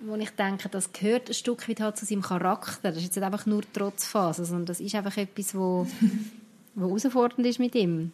[0.00, 2.90] Wo ich denke, das gehört ein Stück weit halt zu seinem Charakter.
[2.90, 5.86] Das ist jetzt nicht einfach nur Trotzphase, sondern das ist einfach etwas, wo,
[6.74, 8.12] wo herausfordernd ist mit ihm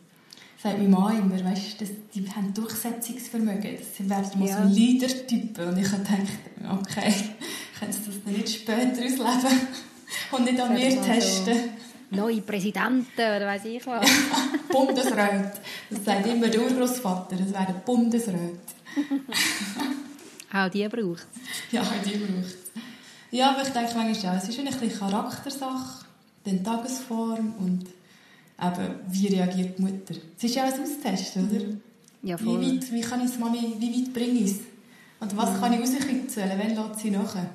[0.65, 3.77] sagt mein Mann immer, weißt, dass die haben Durchsetzungsvermögen.
[3.77, 4.63] Das werden mal ja.
[4.63, 5.69] so Leader-Typen.
[5.69, 7.15] Und ich habe gedacht, okay,
[7.79, 9.69] kannst du das nicht später ausleben
[10.33, 11.55] und nicht an mir testen?
[12.11, 14.09] So neue Präsidenten oder weiß ich was.
[14.73, 15.53] Bundesräte.
[15.91, 18.59] Das sagt immer der Urgroßvater, das wären Bundesräte.
[20.53, 21.27] auch die braucht
[21.73, 22.57] Ja, auch die braucht
[23.31, 26.07] Ja, aber ich denke manchmal auch, es ist eine bisschen Charaktersache,
[26.47, 27.85] die Tagesform und
[28.73, 30.15] eben, wie reagiert die Mutter.
[30.37, 31.65] Es ist ja alles austesten, oder?
[32.23, 32.61] Ja, voll.
[32.61, 34.61] Wie weit, wie kann ich Mami, wie weit bringe ich es?
[35.21, 35.61] Und was mhm.
[35.61, 37.51] kann ich rauskitzeln, wenn lässt sie nachher?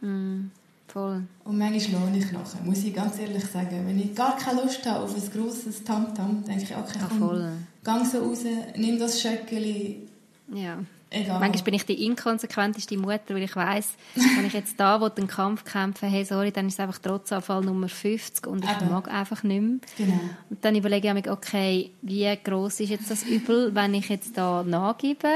[0.00, 0.50] Mhm.
[0.88, 1.22] Voll.
[1.44, 3.86] Und manchmal lohne ich nachher, muss ich ganz ehrlich sagen.
[3.86, 7.52] Wenn ich gar keine Lust habe auf ein grosses Tamtam, denke ich, okay, komm, ja,
[7.82, 8.40] gang so raus,
[8.76, 10.06] nimm das Schöckeli.
[10.52, 10.78] Ja.
[11.12, 11.40] Egal.
[11.40, 15.64] Manchmal bin ich die inkonsequenteste Mutter, weil ich weiss, wenn ich jetzt da den Kampf
[15.64, 18.90] kämpfe, hey, sorry, dann ist es einfach Trotzanfall Nummer 50 und ich Eben.
[18.90, 19.78] mag einfach nicht mehr.
[19.98, 20.20] Genau.
[20.48, 24.38] Und dann überlege ich mir, okay, wie groß ist jetzt das Übel, wenn ich jetzt
[24.38, 25.28] da nachgebe?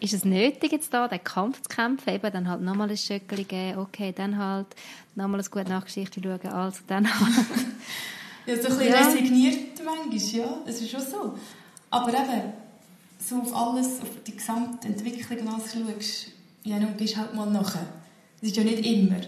[0.00, 2.14] Ist es nötig, jetzt da den Kampf zu kämpfen?
[2.14, 4.66] Eben, dann halt nochmal ein Schöckchen geben, okay, dann halt
[5.14, 7.34] nochmal eine gute Nachgeschichte schauen, also dann halt.
[8.46, 9.06] ja, so ein bisschen ja.
[9.06, 11.38] resigniert manchmal, ja, es ist schon so.
[11.90, 12.52] Aber eben,
[13.28, 16.28] so auf alles, auf die gesamte Entwicklung schaust,
[16.64, 17.86] ja, dann gehst halt mal nachher.
[18.40, 19.20] Das ist ja nicht immer.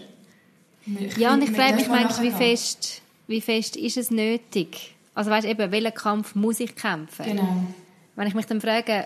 [0.85, 4.95] Ich ja, und ich frage mich manchmal, wie fest, wie fest ist es nötig?
[5.13, 7.25] Also weißt du, eben, welchen Kampf muss ich kämpfen?
[7.25, 7.63] Genau.
[8.15, 9.05] Wenn ich mich dann frage,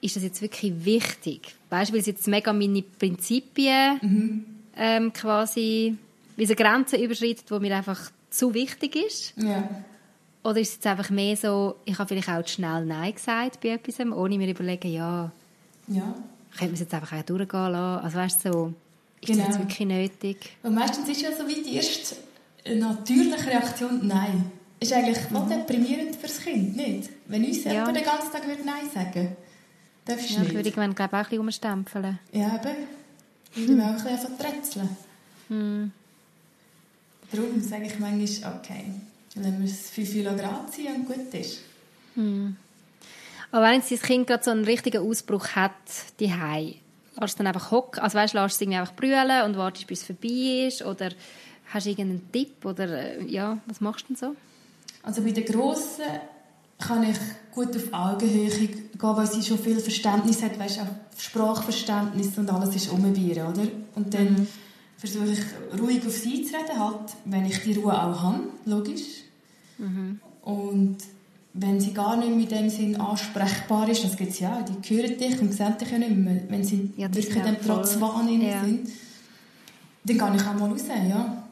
[0.00, 1.54] ist das jetzt wirklich wichtig?
[1.70, 4.44] Weißt du, weil es jetzt mega meine Prinzipien mhm.
[4.76, 5.96] ähm, quasi,
[6.36, 9.34] wie es eine Grenze überschreitet, die mir einfach zu wichtig ist?
[9.36, 9.68] Ja.
[10.48, 13.68] Oder ist es jetzt einfach mehr so, ich habe vielleicht auch schnell Nein gesagt bei
[13.70, 15.30] etwas, ohne mir überlegen, ja,
[15.88, 16.14] ja.
[16.52, 18.04] könnte man es jetzt einfach auch durchgehen lassen?
[18.04, 18.74] Also weißt du, so,
[19.20, 19.38] ist genau.
[19.44, 20.56] das jetzt wirklich nötig?
[20.62, 22.16] Und meistens ist ja so wie die erste
[22.74, 24.50] natürliche Reaktion Nein.
[24.80, 25.50] Ist eigentlich voll mhm.
[25.50, 27.10] deprimierend für das Kind, nicht?
[27.26, 27.72] Wenn uns ja.
[27.72, 29.36] jemand den ganzen Tag würde Nein sagen
[30.06, 30.54] darfst ja, nicht.
[30.54, 32.18] würde ich glaube auch ein bisschen umstempeln.
[32.32, 32.76] Ja, eben.
[33.54, 33.80] Würde hm.
[33.80, 34.96] auch ein bisschen verträtseln.
[35.48, 35.92] Hm.
[37.30, 38.84] Darum sage ich manchmal, okay,
[39.44, 41.60] wenn wir es 5 Grad ziehen und gut ist.
[42.14, 42.56] Hm.
[43.50, 45.72] Aber wenn jetzt dein Kind gerade so einen richtigen Ausbruch hat,
[46.20, 46.76] die Hei,
[47.18, 48.00] lässt du dann einfach hocken?
[48.00, 50.84] Also weißt, lässt es irgendwie einfach brüllen und wartest, bis es vorbei ist?
[50.84, 51.10] Oder
[51.72, 52.64] hast du irgendeinen Tipp?
[52.64, 54.36] Oder äh, ja, was machst du denn so?
[55.02, 56.04] Also bei den Grossen
[56.78, 57.16] kann ich
[57.52, 60.86] gut auf Augenhöhe gehen, weil sie schon viel Verständnis hat, weißt, auch
[61.18, 63.66] Sprachverständnis und alles ist um ihr, oder?
[63.94, 64.48] Und dann mhm.
[64.96, 69.24] versuche ich ruhig auf sie zu reden, halt, wenn ich die Ruhe auch habe, logisch.
[69.78, 70.20] Mhm.
[70.42, 70.98] Und
[71.54, 75.18] wenn sie gar nicht mit dem Sinn ansprechbar ist, das gibt es ja, die hören
[75.18, 78.64] dich und sehen dich ja nicht mehr, wenn sie ja, wirklich in dem Trotzwahn ja.
[78.64, 78.88] sind,
[80.04, 81.42] dann gehe ich auch mal raus, ja.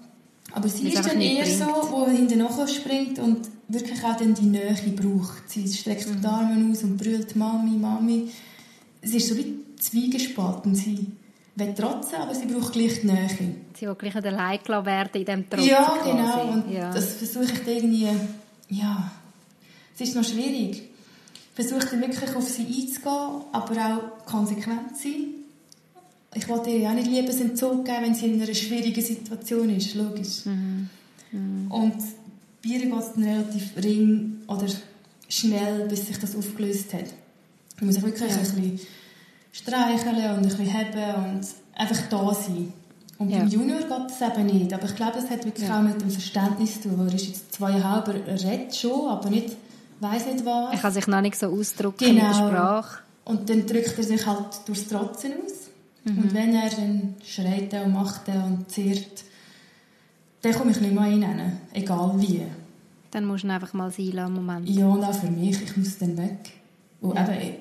[0.52, 1.58] Aber sie ist dann eher bringt.
[1.58, 5.50] so, die hinten springt und wirklich auch dann die Nähe braucht.
[5.50, 6.20] Sie streckt mhm.
[6.20, 8.30] die Arme aus und brüllt Mami, Mami.
[9.02, 10.74] Es ist so wie Zwiegespalten.
[10.74, 11.08] Sie
[11.56, 13.28] will trotzen, aber sie braucht gleich die Nähe.
[13.74, 15.66] Sie will gleich nicht allein werden in diesem Trotz.
[15.66, 16.52] Ja, genau.
[16.52, 16.92] Und ja.
[16.92, 18.08] das versuche ich irgendwie,
[18.68, 19.10] ja,
[19.94, 20.90] es ist noch schwierig.
[21.54, 25.26] versuche dann wirklich auf sie einzugehen, aber auch konsequent sein.
[26.34, 29.94] Ich wollte ihr ja auch nicht Liebesentzug geben, wenn sie in einer schwierigen Situation ist,
[29.94, 30.44] logisch.
[30.44, 30.90] Mhm.
[31.32, 31.70] Mhm.
[31.70, 31.96] Und
[32.62, 34.66] bei ihr geht es dann relativ ring oder
[35.30, 37.06] schnell, bis sich das aufgelöst hat.
[37.78, 38.36] Man muss sich wirklich ja.
[38.36, 38.80] ein bisschen
[39.56, 42.72] streicheln und ein bisschen haben und einfach da sein.
[43.18, 43.38] Und ja.
[43.38, 44.72] beim Junior geht es eben nicht.
[44.72, 45.78] Aber ich glaube, es hat wirklich ja.
[45.78, 47.08] auch mit dem Verständnis zu tun.
[47.08, 49.56] Er ist jetzt zweieinhalb, er redet schon, aber nicht,
[50.00, 50.74] weiß nicht was.
[50.74, 52.10] Er kann sich noch nicht so ausdrücken genau.
[52.10, 52.98] in der Sprache.
[53.24, 55.70] Und dann drückt er sich halt durchs Trotzen aus.
[56.04, 56.18] Mhm.
[56.18, 59.24] Und wenn er dann schreit und macht und zehrt,
[60.42, 62.42] dann komme ich nicht mehr rein, egal wie.
[63.10, 64.68] Dann musst du ihn einfach mal sein lassen, Moment.
[64.68, 66.52] Ja, und auch für mich, ich muss dann weg.
[67.00, 67.22] Und ja.
[67.32, 67.56] eben,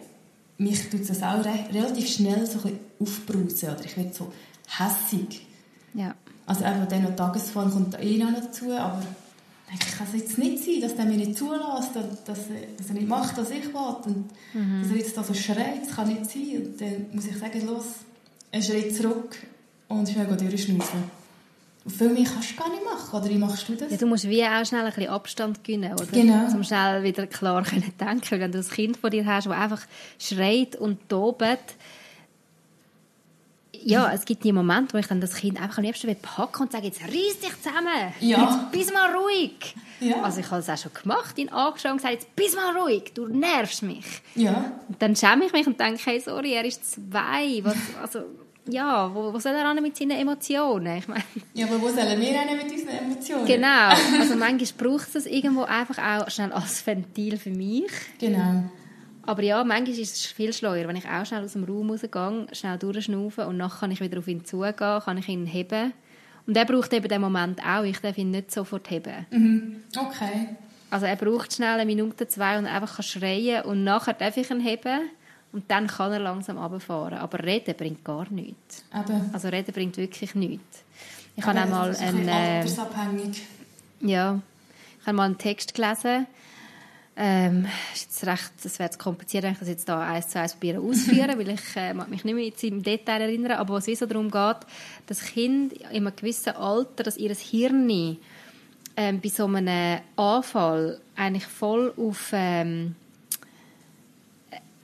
[0.57, 4.31] mich tut das auch relativ schnell so ein aufbrausen, oder ich werde so
[4.67, 5.45] hässig.
[5.93, 6.15] Ja.
[6.45, 9.01] Also einfach dann noch Tagesform kommt da eh noch dazu, aber
[9.73, 12.23] ich kann es jetzt nicht sein, dass der mir nicht zulässt, dass,
[12.77, 14.81] dass, er nicht macht, was ich will und mhm.
[14.81, 16.57] dass er jetzt da so schreit, das kann nicht sein.
[16.57, 17.85] Und dann muss ich sagen, los,
[18.51, 19.35] einen Schritt zurück
[19.87, 21.24] und schnell durchschnaufen.
[21.87, 23.91] Viel mehr kannst du gar nicht machen, oder wie machst du das?
[23.91, 26.05] Ja, du musst wie auch schnell ein bisschen Abstand gewinnen, oder?
[26.05, 26.51] Genau.
[26.51, 28.39] Um schnell wieder klar können denken.
[28.39, 29.81] Wenn du ein Kind vor dir hast, das einfach
[30.17, 31.75] schreit und tobt,
[33.83, 36.71] ja, es gibt die Momente, wo ich dann das Kind einfach am liebsten packen und
[36.71, 38.41] sage, jetzt reiss dich zusammen, ja.
[38.41, 39.75] jetzt bist mal ruhig.
[39.99, 40.23] Ja.
[40.23, 43.11] Also ich habe es auch schon gemacht, ihn angeschaut und gesagt, jetzt bist mal ruhig,
[43.13, 44.05] du nervst mich.
[44.33, 44.71] Ja.
[44.87, 48.23] Und dann schäme ich mich und denke, hey, sorry, er ist zwei, was, also
[48.67, 50.97] ja, wo, wo soll er mit seinen Emotionen?
[50.97, 51.23] Ich meine,
[51.53, 53.45] ja, aber wo sollen wir an mit unseren Emotionen?
[53.45, 57.91] Genau, also manchmal braucht es irgendwo einfach auch schnell als Ventil für mich.
[58.19, 58.63] Genau.
[59.23, 62.47] Aber ja, manchmal ist es viel schleuer, wenn ich auch schnell aus dem Raum rausgehe,
[62.53, 65.93] schnell durchschnaufen und nachher kann ich wieder auf ihn zugehen, kann ich ihn heben.
[66.47, 69.25] Und er braucht eben den Moment auch, ich darf ihn nicht sofort heben.
[69.31, 69.83] Mhm.
[69.97, 70.49] Okay.
[70.91, 74.59] Also er braucht schnell eine Minute, zwei und einfach schreien und nachher darf ich ihn
[74.59, 75.09] heben
[75.55, 77.17] und dann kann er langsam runterfahren.
[77.17, 78.83] Aber reden bringt gar nichts.
[78.93, 79.29] Eben.
[79.31, 80.83] Also reden bringt wirklich nichts.
[81.37, 83.41] Ich habe einmal ist ein, altersabhängig.
[84.01, 84.41] Ja,
[84.99, 86.27] ich habe mal einen Text gelesen.
[87.15, 90.51] Ähm, ist jetzt recht, das wäre kompliziert, wenn ich das jetzt da eins zu eins
[90.51, 93.99] probieren ausführen, weil ich äh, mich nicht mehr jetzt im Detail erinnern, aber was es
[93.99, 94.57] so darum geht,
[95.07, 98.17] dass Kind in einem gewissen Alter, dass ihr Hirn
[98.97, 102.95] ähm, bei so einem Anfall eigentlich voll auf ähm,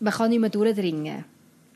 [0.01, 1.23] man kann nicht mehr durchdringen.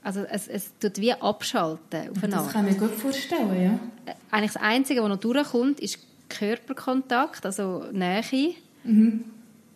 [0.04, 2.46] Also es, es tut wie abschalten aufeinander.
[2.46, 3.80] Das kann ich mir gut vorstellen, ja.
[4.12, 8.56] Äh, eigentlich das Einzige, was noch durchkommt, ist Körperkontakt, also Nähe.
[8.84, 9.24] Mhm.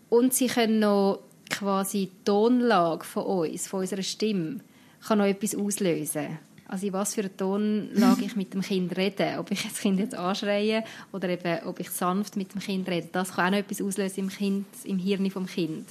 [0.10, 4.60] Und sie können noch quasi die Tonlage von uns, von unserer Stimme,
[5.08, 6.40] kann noch etwas auslösen.
[6.68, 9.38] Also in was für einer Tonlage ich mit dem Kind rede.
[9.40, 13.10] Ob ich das Kind jetzt anschreie oder eben, ob ich sanft mit dem Kind rede.
[13.12, 15.88] Das kann auch noch etwas auslösen im, kind, im Hirn vom Kind.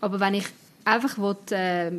[0.00, 0.44] Aber wenn ich
[0.84, 1.90] einfach will, äh,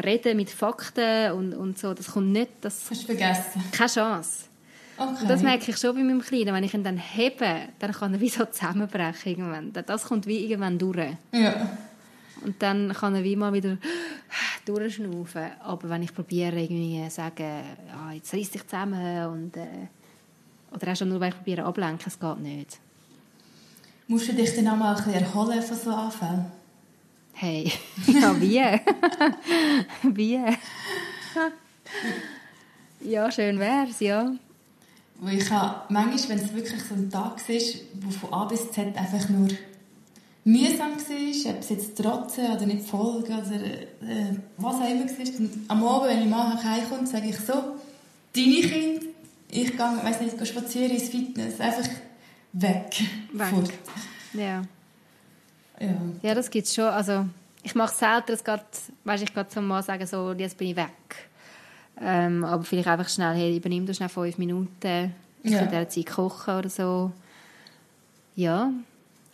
[0.00, 2.50] reden mit Fakten und, und so, das kommt nicht...
[2.60, 3.62] Das Hast du vergessen?
[3.72, 4.44] Keine Chance.
[4.96, 5.22] Okay.
[5.22, 6.54] Und das merke ich schon bei meinem Kleinen.
[6.54, 9.72] Wenn ich ihn dann hebe, dann kann er wie so zusammenbrechen irgendwann.
[9.86, 11.16] Das kommt wie irgendwann durch.
[11.32, 11.70] Ja.
[12.44, 13.78] Und dann kann er wie mal wieder
[14.64, 15.50] durchschnaufen.
[15.62, 19.56] Aber wenn ich probiere, irgendwie sagen, ja, jetzt reiss dich zusammen und...
[19.56, 19.88] Äh,
[20.72, 22.78] oder auch schon nur, wenn ich probiere ablenken, es geht nicht.
[24.06, 26.59] Musst du dich dann auch mal ein bisschen erholen von so Anfällen?
[27.40, 27.72] Hey,
[28.06, 28.60] ja, wie?
[30.14, 30.40] wie?
[33.00, 34.30] ja, schön wär's, ja.
[35.20, 38.70] Weil ich habe, manchmal, wenn es wirklich so ein Tag ist, wo von A bis
[38.70, 39.48] Z einfach nur
[40.44, 45.38] mühsam war, ob es jetzt trotzen oder nicht folgen oder äh, was auch immer war.
[45.38, 47.54] Und am Abend, wenn ich mal heimkomme, sage ich so,
[48.36, 49.06] deine Kinder,
[49.50, 51.88] ich gehe, weiss nicht, spazieren ins Fitness, einfach
[52.52, 53.02] weg.
[53.32, 53.48] Weg.
[53.48, 53.72] Fort.
[54.34, 54.62] Ja.
[55.80, 55.88] Ja.
[56.22, 56.84] ja, das gibt es schon.
[56.84, 57.26] Also,
[57.62, 58.64] ich mache es selten, dass grad,
[59.20, 60.88] ich gerade zum Mal sagen, so, jetzt bin ich weg.
[62.00, 65.60] Ähm, aber vielleicht einfach schnell, hey, übernimm du schnell fünf Minuten, ich ja.
[65.60, 67.12] in dieser Zeit kochen oder so.
[68.36, 68.72] Ja.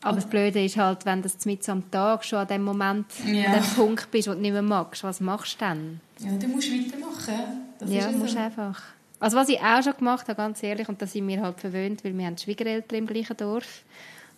[0.02, 3.46] Aber das Blöde ist halt, wenn du mit am Tag schon an dem Moment, ja.
[3.46, 6.00] an dem Punkt bist, wo du nicht mehr magst, was machst du dann?
[6.18, 7.62] Ja, du musst weitermachen.
[7.78, 8.82] Das ja, du musst einfach.
[9.18, 12.04] Also was ich auch schon gemacht habe, ganz ehrlich, und da sind wir halt verwöhnt,
[12.04, 13.82] weil wir haben Schwiegereltern im gleichen Dorf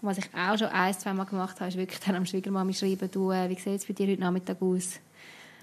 [0.01, 2.73] und was ich auch schon ein, zwei Mal gemacht habe, ist wirklich dann am Schwiegermami
[2.73, 5.01] schreiben, du, äh, wie sieht es bei dir heute Nachmittag aus?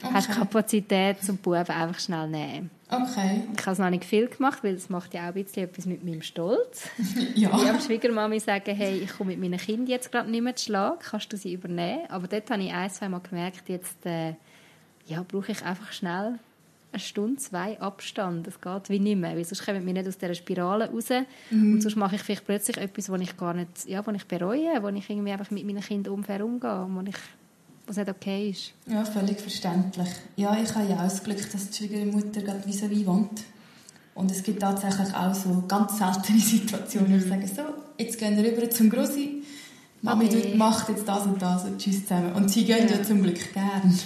[0.02, 0.14] Okay.
[0.14, 2.70] Hast du Kapazität zum Buben einfach schnell nehmen?
[2.90, 3.44] Okay.
[3.58, 5.86] Ich habe es noch nicht viel gemacht, weil das macht ja auch ein bisschen etwas
[5.86, 6.90] mit meinem Stolz.
[7.36, 7.50] ja.
[7.56, 10.66] Ich am Schwiegermami sagen, hey, ich komme mit meinen Kindern jetzt gerade nicht mehr zu
[10.66, 12.10] Schlag, kannst du sie übernehmen?
[12.10, 14.34] Aber dort habe ich ein, zwei Mal gemerkt, jetzt äh,
[15.08, 16.40] ja, brauche ich einfach schnell
[16.96, 18.48] eine Stunde, zwei Abstand.
[18.48, 21.10] Das geht wie nicht mehr, weil sonst kommen wir nicht aus dieser Spirale raus.
[21.52, 21.74] Mhm.
[21.74, 24.82] Und sonst mache ich vielleicht plötzlich etwas, was ich gar nicht, ja, was ich bereue,
[24.82, 27.16] wo ich irgendwie einfach mit meinen Kindern unfair umgehe, wo ich
[27.88, 28.74] was nicht okay ist.
[28.88, 30.10] Ja, völlig verständlich.
[30.38, 33.44] Ja, ich habe ja auch das Glück, dass die Schwiegermutter gerade vis-à-vis wohnt.
[34.16, 37.62] Und es gibt tatsächlich auch so ganz seltene Situationen, wo ich sage, so,
[37.98, 39.44] jetzt gehen wir rüber zum Grossi,
[40.02, 40.56] Mami okay.
[40.56, 42.34] macht jetzt das und das und tschüss zusammen.
[42.34, 44.00] Und sie gehen ja, ja zum Glück gern.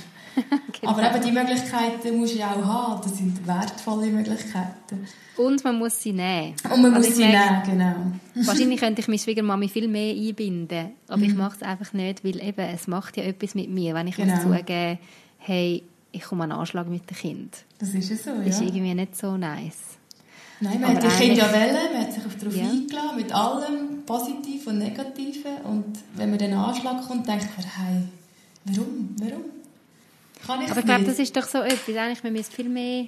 [0.79, 0.91] genau.
[0.91, 3.01] Aber eben die Möglichkeiten musst du ja auch haben.
[3.03, 5.07] Das sind wertvolle Möglichkeiten.
[5.37, 6.55] Und man muss sie nehmen.
[6.63, 7.95] Und man also muss sie nehmen, genau.
[8.47, 10.91] Wahrscheinlich könnte ich meine Schwiegermami viel mehr einbinden.
[11.07, 11.23] Aber mhm.
[11.23, 14.15] ich mache es einfach nicht, weil eben, es macht ja etwas mit mir, wenn ich
[14.15, 14.35] genau.
[14.35, 14.99] muss zugeben,
[15.37, 17.57] hey, ich komme an Anschlag mit dem Kind.
[17.79, 18.45] Das ist ja so, ja.
[18.45, 19.97] Das ist irgendwie nicht so nice.
[20.61, 22.63] Nein, man Aber hat die Kinder ja wählen, man hat sich darauf ja.
[22.63, 25.57] eingeladen, mit allem Positiven und Negativen.
[25.63, 28.03] Und wenn man dann Anschlag kommt, denkt man, hey,
[28.65, 29.43] warum, warum?
[30.45, 33.07] Kann ich Aber ich glaube, das ist doch so etwas, eigentlich, wir müssen viel mehr,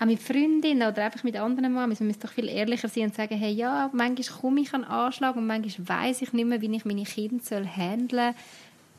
[0.00, 3.14] auch mit Freundinnen oder einfach mit anderen Mamis, wir müssen doch viel ehrlicher sein und
[3.14, 6.74] sagen, hey, ja, manchmal komme ich an Anschlag und manchmal weiß ich nicht mehr, wie
[6.74, 8.34] ich meine Kinder soll handeln soll.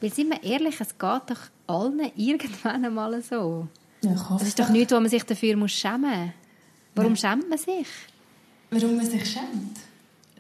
[0.02, 3.68] Weil, sind wir ehrlich, es geht doch allen irgendwann einmal so.
[4.04, 6.34] Ja, das ist doch nichts, wo man sich dafür muss schämen muss.
[6.96, 7.18] Warum ja.
[7.18, 7.88] schämt man sich?
[8.70, 9.78] Warum man sich schämt?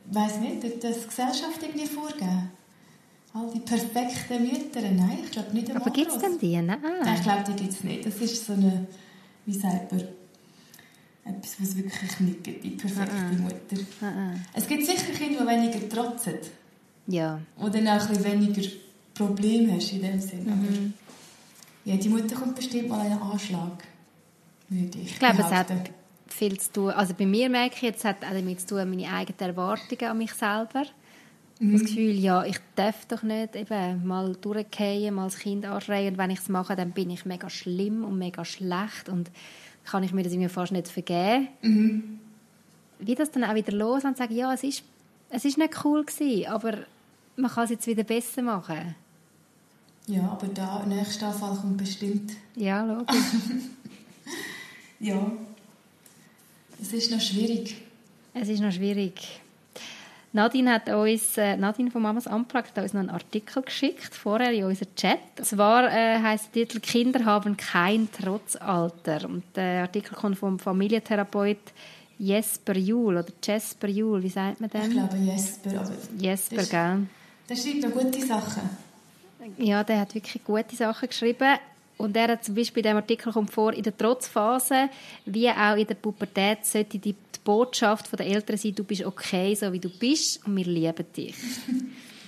[0.07, 2.51] Ich weiss nicht, tut das die Gesellschaft irgendwie vorgeben?
[3.35, 4.81] All die perfekten Mütter?
[4.81, 5.81] Nein, ich glaube nicht einmal.
[5.81, 6.55] Aber gibt es denn die?
[6.61, 6.79] Nein.
[6.81, 8.05] Nein, ich glaube, die gibt es nicht.
[8.05, 8.87] Das ist so eine,
[9.45, 10.01] wie sagt man,
[11.25, 13.81] etwas, was es wirklich nicht gibt, die perfekte uh Mutter.
[14.01, 16.35] Uh Es gibt sicher Kinder, die weniger trotzen.
[17.07, 17.41] Ja.
[17.57, 18.69] Und dann auch ein weniger
[19.13, 20.51] Probleme hast in dem Sinne.
[20.55, 20.93] Mhm.
[21.83, 23.83] Ja, die Mutter kommt bestimmt mal einen Anschlag,
[24.69, 25.67] würde ich, ich glaube, es hat
[26.27, 26.91] viel zu tun.
[26.91, 30.17] Also bei mir merke ich, jetzt hat auch damit zu tun, meine eigenen Erwartungen an
[30.17, 30.85] mich selber.
[31.59, 31.73] Mhm.
[31.73, 36.13] Das Gefühl, ja, ich darf doch nicht eben mal durchgehen, mal das Kind anschreien.
[36.13, 39.31] Und wenn ich es mache, dann bin ich mega schlimm und mega schlecht und
[39.85, 41.47] kann ich mir das irgendwie fast nicht vergeben.
[41.61, 42.19] Mhm.
[42.99, 44.83] Wie das dann auch wieder los und sagen, ja, es ist,
[45.29, 46.77] es ist nicht cool gewesen, aber
[47.35, 48.95] man kann es jetzt wieder besser machen.
[50.07, 52.33] Ja, aber der nächste Fall kommt bestimmt.
[52.55, 53.15] Ja, logisch.
[54.99, 55.31] ja.
[56.81, 57.75] Es ist noch schwierig.
[58.33, 59.41] Es ist noch schwierig.
[60.35, 64.51] Nadine hat uns, äh, Nadine von Mamas Unplugged, hat uns noch einen Artikel geschickt, vorher
[64.51, 65.19] in unseren Chat.
[65.37, 69.23] Es war, äh, heisst der Titel «Kinder haben kein Trotzalter».
[69.29, 71.57] Und der Artikel kommt vom Familientherapeut
[72.19, 74.81] Jesper Juhl, oder Jesper Juhl, wie sagt man den?
[74.81, 75.79] Ich glaube Jesper.
[75.79, 76.97] Aber Jesper, das, gell?
[77.47, 78.69] Der schreibt noch gute Sachen.
[79.57, 81.59] Ja, der hat wirklich gute Sachen geschrieben.
[81.97, 84.89] Und er hat zum Beispiel in diesem Artikel kommt vor, in der Trotzphase,
[85.25, 89.71] wie auch in der Pubertät, sollte die Botschaft der Eltern sein, du bist okay, so
[89.71, 91.35] wie du bist und wir lieben dich.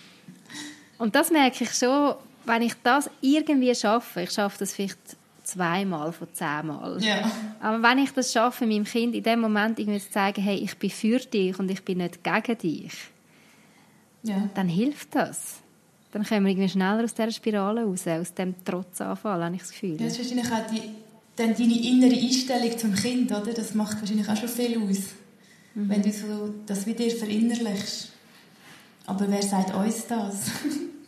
[0.97, 4.99] und das merke ich schon, wenn ich das irgendwie schaffe, ich schaffe das vielleicht
[5.43, 7.01] zweimal von zehnmal.
[7.01, 7.29] Ja.
[7.59, 10.77] Aber wenn ich das schaffe, meinem Kind in dem Moment irgendwie zu zeigen, hey, ich
[10.77, 12.93] bin für dich und ich bin nicht gegen dich,
[14.23, 14.49] ja.
[14.53, 15.61] dann hilft das
[16.11, 19.71] dann kommen wir irgendwie schneller aus dieser Spirale raus, aus dem Trotzanfall, habe ich das
[19.71, 19.97] Gefühl.
[19.97, 20.81] das ist wahrscheinlich auch die,
[21.35, 23.53] dann deine innere Einstellung zum Kind, oder?
[23.53, 24.99] Das macht wahrscheinlich auch schon viel aus.
[25.75, 25.89] Mhm.
[25.89, 28.11] Wenn du so das wie dir verinnerlichst.
[29.05, 30.51] Aber wer sagt uns das?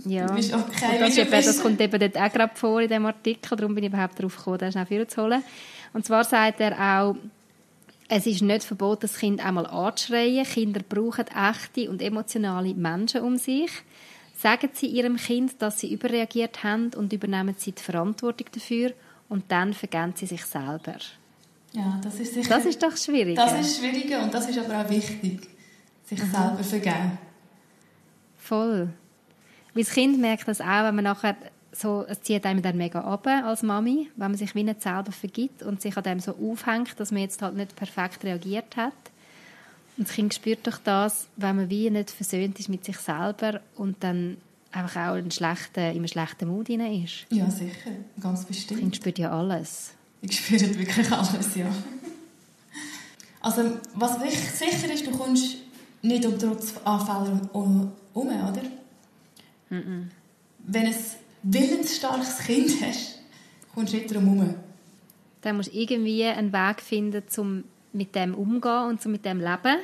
[0.05, 3.05] Ja, du bist okay, das, eben, das kommt eben dort auch gerade vor in dem
[3.05, 5.43] Artikel, darum bin ich überhaupt darauf gekommen, das schnell zu holen.
[5.91, 7.17] Und zwar sagt er auch,
[8.07, 10.45] es ist nicht verboten, das Kind einmal anzuschreien.
[10.45, 13.69] Kinder brauchen echte und emotionale Menschen um sich.
[14.41, 18.93] Sagen Sie Ihrem Kind, dass Sie überreagiert haben und übernehmen Sie die Verantwortung dafür
[19.27, 20.95] und dann vergeben Sie sich selber.
[21.73, 22.47] Ja, das ist sicher...
[22.47, 23.35] Das ist doch schwierig.
[23.35, 25.41] Das ist schwierig und das ist aber auch wichtig.
[26.05, 26.31] Sich mhm.
[26.31, 27.17] selber vergeben.
[28.37, 28.87] Voll.
[29.73, 31.35] Weil das Kind merkt das auch, wenn man nachher
[31.73, 35.11] so, es zieht einem dann mega ab als Mami, wenn man sich wie nicht selber
[35.11, 38.93] vergibt und sich an dem so aufhängt, dass man jetzt halt nicht perfekt reagiert hat.
[39.99, 43.59] Und das Kind spürt doch das, wenn man wie nicht versöhnt ist mit sich selber
[43.75, 44.37] und dann
[44.71, 47.25] einfach auch in, schlechten, in einem schlechten Mut hinein ist.
[47.29, 47.91] Ja, sicher.
[48.21, 48.71] Ganz bestimmt.
[48.71, 49.91] Das Kind spürt ja alles.
[50.21, 51.69] Ich spüre wirklich alles, ja.
[53.41, 54.19] Also, was
[54.57, 55.57] sicher ist, du kommst
[56.01, 58.61] nicht um Trotzanfälle herum, oder?
[59.69, 60.03] Mm -mm.
[60.59, 60.95] Wenn du ein
[61.43, 63.19] willensstarkes Kind hast,
[63.73, 64.55] kommst du nicht darum herum.
[65.41, 69.39] Dann musst du irgendwie einen Weg finden, um mit dem umgehen und so mit dem
[69.39, 69.77] leben?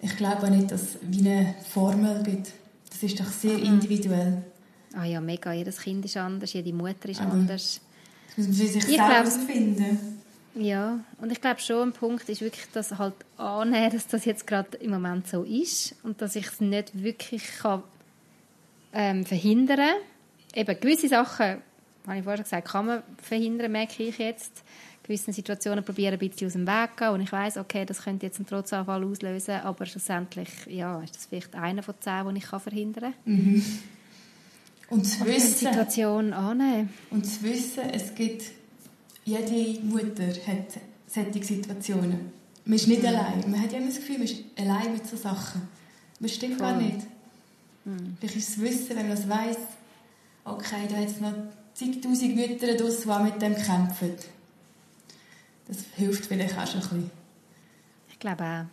[0.00, 2.52] Ich glaube auch nicht, dass es wie eine Formel gibt.
[2.90, 3.64] Das ist doch sehr mhm.
[3.64, 4.44] individuell.
[4.94, 5.52] Ah ja, mega.
[5.52, 7.80] Jedes Kind ist anders, jede Mutter ist Aber anders.
[8.28, 10.20] Das muss man für sich ich selbst finden.
[10.54, 14.46] Ja, und ich glaube schon, ein Punkt ist wirklich, dass halt annehmen, dass das jetzt
[14.46, 17.82] gerade im Moment so ist und dass ich es nicht wirklich kann,
[18.92, 20.60] ähm, verhindern kann.
[20.60, 21.60] Eben gewisse Sachen,
[22.06, 24.62] habe ich vorher gesagt, kann man verhindern, merke ich jetzt
[25.04, 28.02] gewissen Situationen probieren, ein bisschen aus dem Weg zu gehen und ich weiß, okay, das
[28.02, 32.36] könnte jetzt einen Trotzanfall auslösen, aber schlussendlich ja, ist das vielleicht einer von zehn, den
[32.36, 33.34] ich verhindern kann.
[33.34, 33.64] Mhm.
[34.90, 35.58] Und zu wissen...
[35.60, 36.92] Die Situation annehmen.
[37.10, 38.42] Und zu wissen, es gibt...
[39.24, 42.32] Jede Mutter hat solche Situationen.
[42.66, 43.08] Man ist nicht mhm.
[43.08, 43.50] allein.
[43.50, 45.62] Man hat ja immer das Gefühl, man ist allein mit solchen Sachen.
[46.20, 46.66] Das stimmt Voll.
[46.66, 46.98] gar nicht.
[47.84, 48.16] Mhm.
[48.18, 49.58] Vielleicht ist das Wissen, wenn man das weiss,
[50.44, 51.32] okay, da hat es noch
[51.72, 54.12] zigtausend Mütter draussen, die mit dem kämpfen.
[55.66, 57.10] Das hilft vielleicht auch schon ein bisschen.
[58.10, 58.64] Ich glaube auch.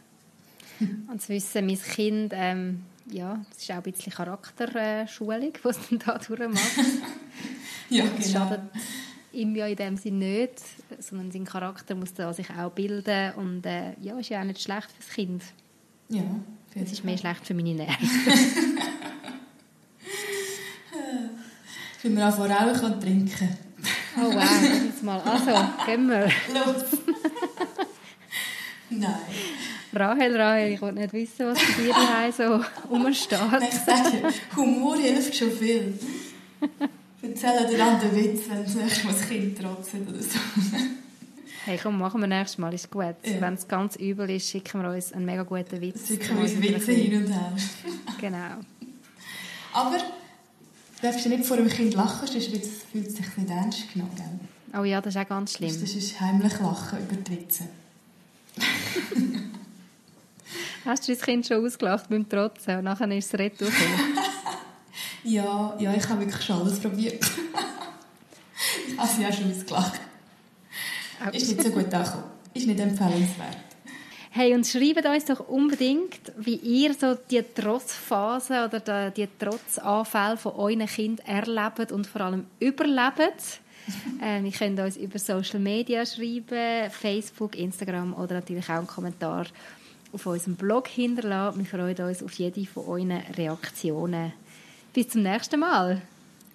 [1.12, 5.89] Und zu wissen, mein Kind, ähm, ja, das ist auch ein bisschen Charakterschulung, was es
[5.89, 6.62] dann da durchmacht.
[7.89, 8.18] ja, genau.
[8.18, 8.62] Das schadet
[9.34, 10.62] ihm ja in dem Sinne nicht,
[11.00, 14.62] sondern sein Charakter muss da sich auch bilden und äh, ja, ist ja auch nicht
[14.62, 15.44] schlecht fürs Kind.
[16.10, 16.24] Ja.
[16.76, 18.10] Es ist mehr schlecht für meine Nerven.
[22.02, 23.58] Wie man auch Rauchen und trinken.
[24.18, 25.22] Oh wow, jetzt mal.
[25.22, 25.51] Also,
[25.86, 26.26] gehen wir.
[26.53, 26.84] Los.
[28.89, 29.16] Nein.
[29.93, 33.39] Rahel, Rahel, ich will nicht wissen, was bei dir daheim so rumsteht.
[33.62, 35.93] Ich sage, Humor hilft schon viel.
[37.22, 40.39] Erzähl dir dann den Witz, wenn das nächste Mal das Kind trotzt oder so.
[41.66, 43.16] Hey, komm, machen wir nächstes Mal, ist gut.
[43.24, 43.39] Ja.
[43.39, 46.07] Wenn es ganz übel ist, schicken wir uns einen mega guten Witz.
[46.07, 47.53] Schicken wir uns Witze hin und her.
[48.20, 48.55] genau.
[49.74, 49.97] Aber
[51.02, 54.12] darfst du nicht vor dem Kind lachen, sonst fühlt es sich nicht ernst genommen.
[54.16, 54.80] Gell?
[54.80, 55.82] Oh ja, das ist auch ganz schlimm.
[55.82, 57.64] Das ist heimlich Lachen über die Witze.
[60.86, 63.70] Hast du das Kind schon ausgelacht beim Trotzen und nachher ist es retour
[65.24, 67.24] Ja, ja, ich habe wirklich schon alles probiert.
[68.88, 69.99] ich habe sie auch schon ausgelacht.
[71.32, 72.24] Ist nicht so gut angekommen.
[72.54, 73.70] Ist nicht empfehlenswert.
[74.34, 80.53] Hey, und schreibt uns doch unbedingt, wie ihr so die Trotzphase oder die Trotzanfälle von
[80.53, 83.59] euren Kindern erlebt und vor allem überlebt.
[84.23, 89.47] ähm, ihr könnt uns über Social Media schreiben, Facebook, Instagram oder natürlich auch einen Kommentar
[90.13, 91.59] auf unserem Blog hinterlassen.
[91.59, 94.32] Wir freuen uns auf jede von euren Reaktionen.
[94.93, 96.01] Bis zum nächsten Mal.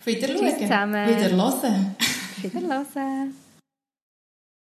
[0.02, 0.94] Wieder schauen.
[0.94, 1.96] Wieder hören.
[2.42, 3.45] Wieder hören.